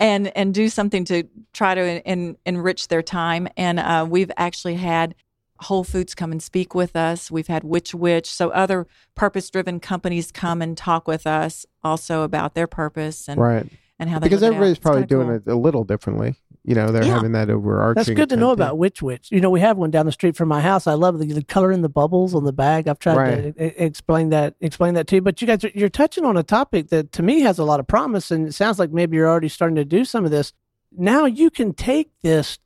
and 0.00 0.28
and 0.36 0.52
do 0.52 0.68
something 0.68 1.04
to 1.04 1.24
try 1.52 1.74
to 1.74 2.06
en- 2.06 2.36
enrich 2.44 2.88
their 2.88 3.02
time. 3.02 3.48
And 3.56 3.78
uh, 3.78 4.06
we've 4.08 4.32
actually 4.36 4.74
had 4.74 5.14
Whole 5.60 5.84
Foods 5.84 6.14
come 6.14 6.32
and 6.32 6.42
speak 6.42 6.74
with 6.74 6.96
us. 6.96 7.30
We've 7.30 7.46
had 7.46 7.64
Which 7.64 7.94
Wich. 7.94 8.26
so 8.26 8.50
other 8.50 8.86
purpose 9.14 9.48
driven 9.50 9.80
companies 9.80 10.30
come 10.30 10.62
and 10.62 10.76
talk 10.76 11.08
with 11.08 11.26
us 11.26 11.66
also 11.82 12.22
about 12.22 12.54
their 12.54 12.66
purpose 12.66 13.28
and 13.28 13.40
right. 13.40 13.66
and 13.98 14.10
how 14.10 14.18
they 14.18 14.26
because 14.26 14.42
everybody's 14.42 14.78
probably 14.78 15.06
doing 15.06 15.28
cool. 15.28 15.36
it 15.36 15.46
a 15.46 15.56
little 15.56 15.84
differently. 15.84 16.36
You 16.64 16.74
know, 16.74 16.90
they're 16.90 17.04
yeah. 17.04 17.14
having 17.14 17.30
that 17.32 17.48
overarching. 17.48 17.94
That's 17.94 18.10
good 18.10 18.28
to 18.30 18.36
know 18.36 18.50
about 18.50 18.76
Which 18.76 19.00
Wich. 19.00 19.30
You 19.30 19.40
know, 19.40 19.50
we 19.50 19.60
have 19.60 19.76
one 19.76 19.92
down 19.92 20.04
the 20.04 20.10
street 20.10 20.34
from 20.34 20.48
my 20.48 20.60
house. 20.60 20.88
I 20.88 20.94
love 20.94 21.20
the, 21.20 21.26
the 21.26 21.44
color 21.44 21.70
in 21.70 21.82
the 21.82 21.88
bubbles 21.88 22.34
on 22.34 22.42
the 22.42 22.52
bag. 22.52 22.88
I've 22.88 22.98
tried 22.98 23.16
right. 23.16 23.56
to 23.56 23.84
explain 23.84 24.30
that 24.30 24.56
explain 24.60 24.94
that 24.94 25.06
to 25.08 25.16
you. 25.16 25.22
But 25.22 25.40
you 25.40 25.46
guys, 25.46 25.64
are, 25.64 25.70
you're 25.74 25.88
touching 25.88 26.24
on 26.24 26.36
a 26.36 26.42
topic 26.42 26.88
that 26.88 27.12
to 27.12 27.22
me 27.22 27.40
has 27.42 27.60
a 27.60 27.64
lot 27.64 27.78
of 27.78 27.86
promise, 27.86 28.32
and 28.32 28.48
it 28.48 28.52
sounds 28.52 28.80
like 28.80 28.90
maybe 28.90 29.16
you're 29.16 29.28
already 29.28 29.48
starting 29.48 29.76
to 29.76 29.84
do 29.84 30.04
some 30.04 30.24
of 30.24 30.32
this. 30.32 30.52
Now 30.90 31.26
you 31.26 31.50
can 31.50 31.72
take 31.72 32.10
this 32.22 32.58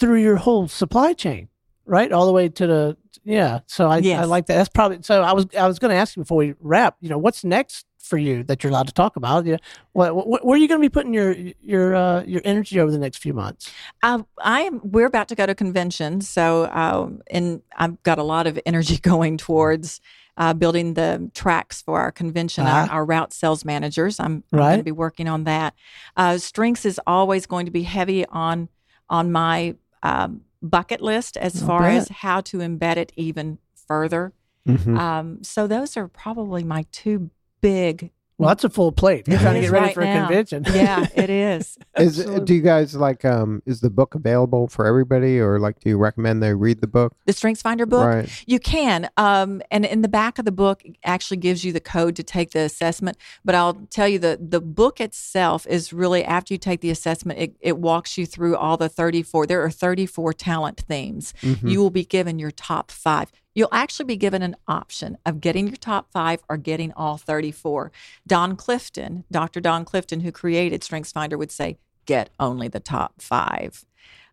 through 0.00 0.20
your 0.20 0.36
whole 0.36 0.66
supply 0.66 1.12
chain 1.12 1.48
right? 1.86 2.10
All 2.12 2.26
the 2.26 2.32
way 2.32 2.48
to 2.48 2.66
the 2.66 2.96
yeah. 3.24 3.60
So 3.66 3.88
I 3.88 3.98
yes. 3.98 4.22
I 4.22 4.24
like 4.24 4.46
that. 4.46 4.56
That's 4.56 4.68
probably 4.68 4.98
so. 5.02 5.22
I 5.22 5.32
was 5.32 5.46
I 5.58 5.66
was 5.66 5.78
going 5.78 5.90
to 5.90 5.96
ask 5.96 6.16
you 6.16 6.22
before 6.22 6.38
we 6.38 6.54
wrap. 6.60 6.96
You 7.00 7.08
know, 7.08 7.18
what's 7.18 7.44
next 7.44 7.86
for 7.98 8.18
you 8.18 8.42
that 8.44 8.62
you're 8.62 8.70
allowed 8.70 8.86
to 8.86 8.92
talk 8.92 9.16
about? 9.16 9.46
Yeah. 9.46 9.56
What, 9.92 10.14
what 10.14 10.44
where 10.44 10.54
are 10.54 10.58
you 10.58 10.68
going 10.68 10.80
to 10.80 10.84
be 10.84 10.90
putting 10.92 11.14
your 11.14 11.34
your 11.62 11.94
uh, 11.94 12.22
your 12.24 12.42
energy 12.44 12.78
over 12.78 12.90
the 12.90 12.98
next 12.98 13.18
few 13.18 13.32
months? 13.32 13.72
Uh, 14.02 14.22
I 14.38 14.62
am. 14.62 14.80
We're 14.84 15.06
about 15.06 15.28
to 15.28 15.34
go 15.34 15.46
to 15.46 15.54
convention, 15.54 16.20
so 16.20 16.64
uh, 16.64 17.08
and 17.30 17.62
I've 17.76 18.02
got 18.02 18.18
a 18.18 18.24
lot 18.24 18.46
of 18.46 18.58
energy 18.66 18.98
going 19.02 19.36
towards. 19.36 20.00
Uh, 20.36 20.52
building 20.52 20.94
the 20.94 21.30
tracks 21.32 21.80
for 21.80 22.00
our 22.00 22.10
convention, 22.10 22.66
uh-huh. 22.66 22.88
our, 22.90 22.98
our, 22.98 23.04
route 23.04 23.32
sales 23.32 23.64
managers. 23.64 24.18
I'm, 24.18 24.42
I'm 24.52 24.58
right. 24.58 24.66
going 24.70 24.78
to 24.78 24.82
be 24.82 24.90
working 24.90 25.28
on 25.28 25.44
that. 25.44 25.74
Uh, 26.16 26.38
strengths 26.38 26.84
is 26.84 27.00
always 27.06 27.46
going 27.46 27.66
to 27.66 27.70
be 27.70 27.84
heavy 27.84 28.26
on 28.26 28.68
on 29.08 29.30
my 29.30 29.76
um, 30.02 30.40
bucket 30.64 31.00
list 31.00 31.36
as 31.36 31.62
I'll 31.62 31.68
far 31.68 31.82
bet. 31.82 31.96
as 31.96 32.08
how 32.08 32.40
to 32.42 32.58
embed 32.58 32.96
it 32.96 33.12
even 33.16 33.58
further. 33.86 34.32
Mm-hmm. 34.66 34.98
Um, 34.98 35.44
so 35.44 35.66
those 35.66 35.96
are 35.96 36.08
probably 36.08 36.64
my 36.64 36.86
two 36.90 37.30
big 37.60 38.10
well, 38.36 38.48
that's 38.48 38.64
a 38.64 38.68
full 38.68 38.90
plate. 38.90 39.28
You're 39.28 39.38
trying 39.38 39.54
to 39.54 39.60
get 39.60 39.70
ready 39.70 39.86
right 39.86 39.94
for 39.94 40.04
now. 40.04 40.24
a 40.24 40.26
convention. 40.26 40.64
yeah, 40.74 41.06
it 41.14 41.30
is. 41.30 41.78
is 41.96 42.24
do 42.24 42.54
you 42.54 42.62
guys 42.62 42.96
like 42.96 43.24
um 43.24 43.62
is 43.64 43.80
the 43.80 43.90
book 43.90 44.14
available 44.16 44.66
for 44.66 44.86
everybody 44.86 45.38
or 45.38 45.60
like 45.60 45.78
do 45.80 45.88
you 45.88 45.96
recommend 45.96 46.42
they 46.42 46.52
read 46.52 46.80
the 46.80 46.88
book? 46.88 47.14
The 47.26 47.32
Strengths 47.32 47.62
Finder 47.62 47.86
book? 47.86 48.04
Right. 48.04 48.44
You 48.46 48.58
can. 48.58 49.08
Um 49.16 49.62
and 49.70 49.84
in 49.84 50.02
the 50.02 50.08
back 50.08 50.40
of 50.40 50.44
the 50.44 50.52
book 50.52 50.82
actually 51.04 51.36
gives 51.36 51.64
you 51.64 51.72
the 51.72 51.80
code 51.80 52.16
to 52.16 52.24
take 52.24 52.50
the 52.50 52.60
assessment, 52.60 53.16
but 53.44 53.54
I'll 53.54 53.74
tell 53.90 54.08
you 54.08 54.18
the 54.18 54.38
the 54.40 54.60
book 54.60 55.00
itself 55.00 55.66
is 55.68 55.92
really 55.92 56.24
after 56.24 56.54
you 56.54 56.58
take 56.58 56.80
the 56.80 56.90
assessment 56.90 57.38
it, 57.38 57.56
it 57.60 57.78
walks 57.78 58.18
you 58.18 58.26
through 58.26 58.56
all 58.56 58.76
the 58.76 58.88
34 58.88 59.46
there 59.46 59.62
are 59.62 59.70
34 59.70 60.32
talent 60.32 60.80
themes. 60.88 61.34
Mm-hmm. 61.40 61.68
You 61.68 61.78
will 61.78 61.90
be 61.90 62.04
given 62.04 62.40
your 62.40 62.50
top 62.50 62.90
5 62.90 63.30
You'll 63.54 63.68
actually 63.72 64.06
be 64.06 64.16
given 64.16 64.42
an 64.42 64.56
option 64.66 65.16
of 65.24 65.40
getting 65.40 65.68
your 65.68 65.76
top 65.76 66.10
five 66.10 66.40
or 66.48 66.56
getting 66.56 66.92
all 66.92 67.16
34. 67.16 67.92
Don 68.26 68.56
Clifton, 68.56 69.24
Dr. 69.30 69.60
Don 69.60 69.84
Clifton, 69.84 70.20
who 70.20 70.32
created 70.32 70.82
StrengthsFinder, 70.82 71.38
would 71.38 71.52
say, 71.52 71.78
get 72.06 72.30
only 72.38 72.68
the 72.68 72.80
top 72.80 73.20
five. 73.20 73.84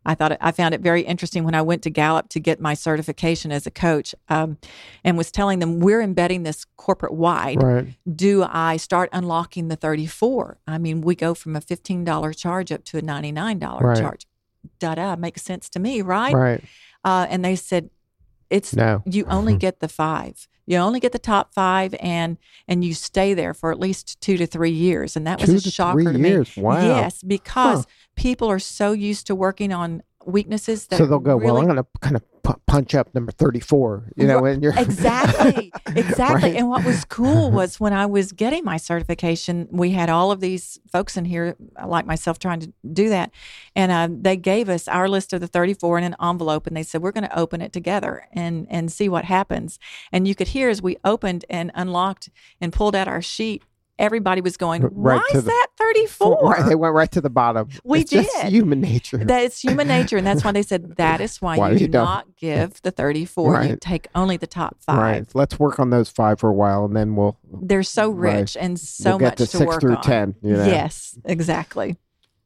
I 0.03 0.15
thought 0.15 0.31
it, 0.31 0.39
I 0.41 0.51
found 0.51 0.73
it 0.73 0.81
very 0.81 1.01
interesting 1.01 1.43
when 1.43 1.53
I 1.53 1.61
went 1.61 1.83
to 1.83 1.89
Gallup 1.89 2.29
to 2.29 2.39
get 2.39 2.59
my 2.59 2.73
certification 2.73 3.51
as 3.51 3.67
a 3.67 3.71
coach, 3.71 4.15
um, 4.29 4.57
and 5.03 5.15
was 5.17 5.31
telling 5.31 5.59
them 5.59 5.79
we're 5.79 6.01
embedding 6.01 6.41
this 6.43 6.65
corporate 6.75 7.13
wide. 7.13 7.61
Right. 7.61 7.87
Do 8.15 8.43
I 8.43 8.77
start 8.77 9.09
unlocking 9.13 9.67
the 9.67 9.75
thirty 9.75 10.07
four? 10.07 10.57
I 10.65 10.79
mean, 10.79 11.01
we 11.01 11.13
go 11.13 11.35
from 11.35 11.55
a 11.55 11.61
fifteen 11.61 12.03
dollar 12.03 12.33
charge 12.33 12.71
up 12.71 12.83
to 12.85 12.97
a 12.97 13.01
ninety 13.01 13.31
nine 13.31 13.59
dollar 13.59 13.89
right. 13.89 13.97
charge. 13.97 14.25
Da 14.79 14.95
da 14.95 15.15
makes 15.15 15.43
sense 15.43 15.69
to 15.69 15.79
me, 15.79 16.01
right? 16.01 16.33
Right. 16.33 16.63
Uh, 17.03 17.27
and 17.29 17.45
they 17.45 17.55
said 17.55 17.91
it's 18.51 18.75
no. 18.75 19.01
you 19.05 19.25
only 19.25 19.53
mm-hmm. 19.53 19.59
get 19.59 19.79
the 19.79 19.87
five. 19.87 20.47
You 20.67 20.77
only 20.77 20.99
get 20.99 21.11
the 21.11 21.19
top 21.19 21.53
five, 21.53 21.95
and 21.99 22.37
and 22.67 22.85
you 22.85 22.93
stay 22.93 23.33
there 23.33 23.53
for 23.53 23.71
at 23.71 23.79
least 23.79 24.21
two 24.21 24.37
to 24.37 24.45
three 24.45 24.71
years. 24.71 25.15
And 25.15 25.25
that 25.25 25.41
was 25.41 25.49
two 25.49 25.69
a 25.69 25.71
shocker 25.71 26.13
to 26.13 26.19
years. 26.19 26.55
me. 26.55 26.63
Wow. 26.63 26.85
Yes, 26.85 27.23
because 27.23 27.79
huh. 27.79 27.91
people 28.15 28.49
are 28.49 28.59
so 28.59 28.91
used 28.91 29.27
to 29.27 29.35
working 29.35 29.73
on 29.73 30.03
weaknesses 30.25 30.87
that 30.87 30.97
so 30.97 31.05
they'll 31.05 31.19
go 31.19 31.35
really, 31.35 31.45
well 31.45 31.57
i'm 31.57 31.65
going 31.65 31.77
to 31.77 31.85
kind 31.99 32.15
of 32.15 32.23
punch 32.65 32.95
up 32.95 33.13
number 33.13 33.31
34 33.31 34.11
you 34.15 34.25
know 34.25 34.43
and 34.45 34.63
you're 34.63 34.73
exactly 34.77 35.71
exactly. 35.95 36.49
Right? 36.49 36.57
and 36.57 36.67
what 36.67 36.83
was 36.83 37.05
cool 37.05 37.51
was 37.51 37.79
when 37.79 37.93
i 37.93 38.05
was 38.05 38.31
getting 38.31 38.65
my 38.65 38.77
certification 38.77 39.67
we 39.71 39.91
had 39.91 40.09
all 40.09 40.31
of 40.31 40.39
these 40.39 40.79
folks 40.91 41.17
in 41.17 41.25
here 41.25 41.55
like 41.85 42.05
myself 42.05 42.39
trying 42.39 42.59
to 42.59 42.73
do 42.91 43.09
that. 43.09 43.31
And 43.75 43.91
uh, 43.91 44.09
they 44.11 44.37
gave 44.37 44.69
us 44.69 44.87
our 44.87 45.07
list 45.07 45.33
of 45.33 45.41
the 45.41 45.47
34 45.47 45.99
in 45.99 46.03
an 46.03 46.15
envelope 46.21 46.67
and 46.67 46.75
they 46.75 46.83
said 46.83 47.01
we're 47.01 47.11
going 47.11 47.27
to 47.27 47.39
open 47.39 47.61
it 47.61 47.73
together 47.73 48.27
and 48.33 48.67
and 48.69 48.91
see 48.91 49.09
what 49.09 49.25
happens. 49.25 49.79
And 50.11 50.27
you 50.27 50.35
could 50.35 50.49
hear 50.49 50.69
as 50.69 50.81
we 50.81 50.97
opened 51.03 51.45
and 51.49 51.71
unlocked 51.73 52.29
and 52.59 52.73
pulled 52.73 52.95
out 52.95 53.07
our 53.07 53.21
sheet 53.21 53.63
everybody 53.99 54.41
was 54.41 54.57
going, 54.57 54.83
right 54.83 54.91
why 55.17 55.23
is 55.33 55.43
the, 55.43 55.49
that 55.49 55.67
34? 55.77 56.63
They 56.67 56.75
went 56.75 56.93
right 56.93 57.11
to 57.11 57.21
the 57.21 57.29
bottom. 57.29 57.69
We 57.83 58.01
it's 58.01 58.11
did. 58.11 58.27
human 58.45 58.79
nature. 58.79 59.17
That 59.17 59.43
it's 59.43 59.59
human 59.59 59.87
nature. 59.87 60.17
And 60.17 60.25
that's 60.25 60.43
why 60.43 60.51
they 60.51 60.61
said 60.61 60.95
that 60.97 61.19
is 61.19 61.41
why, 61.41 61.57
why 61.57 61.71
you 61.71 61.79
do 61.79 61.87
not 61.89 62.35
give 62.37 62.81
the 62.83 62.91
34. 62.91 63.51
Right. 63.51 63.69
You 63.71 63.77
take 63.79 64.07
only 64.15 64.37
the 64.37 64.47
top 64.47 64.77
five. 64.81 64.97
Right. 64.97 65.27
Let's 65.33 65.59
work 65.59 65.79
on 65.79 65.89
those 65.89 66.09
five 66.09 66.39
for 66.39 66.49
a 66.49 66.53
while 66.53 66.85
and 66.85 66.95
then 66.95 67.15
we'll. 67.15 67.37
They're 67.51 67.83
so 67.83 68.09
rich 68.09 68.55
right. 68.55 68.63
and 68.63 68.79
so 68.79 69.17
we'll 69.17 69.29
much 69.29 69.37
to, 69.37 69.47
to 69.47 69.57
six 69.57 69.65
work 69.65 69.81
through 69.81 69.95
on. 69.95 70.03
10. 70.03 70.35
You 70.41 70.53
know? 70.53 70.65
Yes, 70.65 71.17
exactly. 71.25 71.97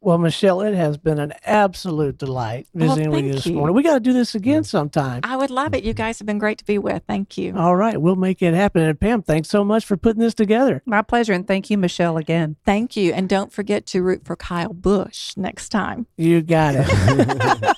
Well, 0.05 0.19
Michelle, 0.19 0.61
it 0.61 0.75
has 0.75 0.97
been 0.99 1.17
an 1.17 1.33
absolute 1.45 2.19
delight 2.19 2.67
Well, 2.75 2.89
visiting 2.89 3.09
with 3.09 3.25
you 3.25 3.33
this 3.33 3.47
you. 3.47 3.55
morning. 3.55 3.75
We 3.75 3.81
got 3.81 3.95
to 3.95 3.99
do 3.99 4.13
this 4.13 4.35
again 4.35 4.63
sometime. 4.63 5.21
I 5.23 5.35
would 5.35 5.49
love 5.49 5.73
it. 5.73 5.83
You 5.83 5.95
guys 5.95 6.19
have 6.19 6.27
been 6.27 6.37
great 6.37 6.59
to 6.59 6.63
be 6.63 6.77
with. 6.77 7.01
Thank 7.07 7.39
you. 7.39 7.57
All 7.57 7.75
right, 7.75 7.99
we'll 7.99 8.15
make 8.15 8.43
it 8.43 8.53
happen. 8.53 8.83
And 8.83 8.99
Pam, 8.99 9.23
thanks 9.23 9.49
so 9.49 9.63
much 9.63 9.83
for 9.83 9.97
putting 9.97 10.21
this 10.21 10.35
together. 10.35 10.83
My 10.85 11.01
pleasure. 11.01 11.33
And 11.33 11.47
thank 11.47 11.71
you, 11.71 11.79
Michelle, 11.79 12.17
again. 12.17 12.55
Thank 12.65 12.95
you. 12.95 13.13
And 13.13 13.27
don't 13.27 13.51
forget 13.51 13.87
to 13.87 14.03
root 14.03 14.25
for 14.25 14.35
Kyle 14.35 14.73
Busch 14.73 15.35
next 15.37 15.69
time. 15.69 16.05
You 16.17 16.43
got 16.43 16.75
it. 16.77 17.75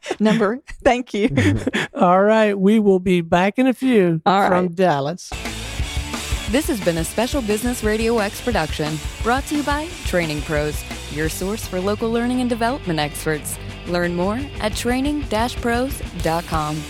Number, 0.20 0.60
thank 0.82 1.14
you. 1.14 1.30
All 1.94 2.20
right, 2.20 2.58
we 2.58 2.80
will 2.80 2.98
be 2.98 3.20
back 3.20 3.56
in 3.56 3.68
a 3.68 3.72
few 3.72 4.20
All 4.26 4.48
from 4.48 4.64
right. 4.66 4.74
Dallas. 4.74 5.30
This 6.50 6.66
has 6.68 6.82
been 6.82 6.96
a 6.96 7.04
special 7.04 7.42
Business 7.42 7.84
Radio 7.84 8.20
X 8.20 8.40
production 8.40 8.98
brought 9.22 9.44
to 9.48 9.56
you 9.56 9.62
by 9.62 9.86
Training 10.06 10.40
Pros, 10.40 10.82
your 11.12 11.28
source 11.28 11.68
for 11.68 11.78
local 11.78 12.10
learning 12.10 12.40
and 12.40 12.48
development 12.48 12.98
experts. 12.98 13.58
Learn 13.86 14.14
more 14.14 14.40
at 14.60 14.74
training-pros.com. 14.74 16.82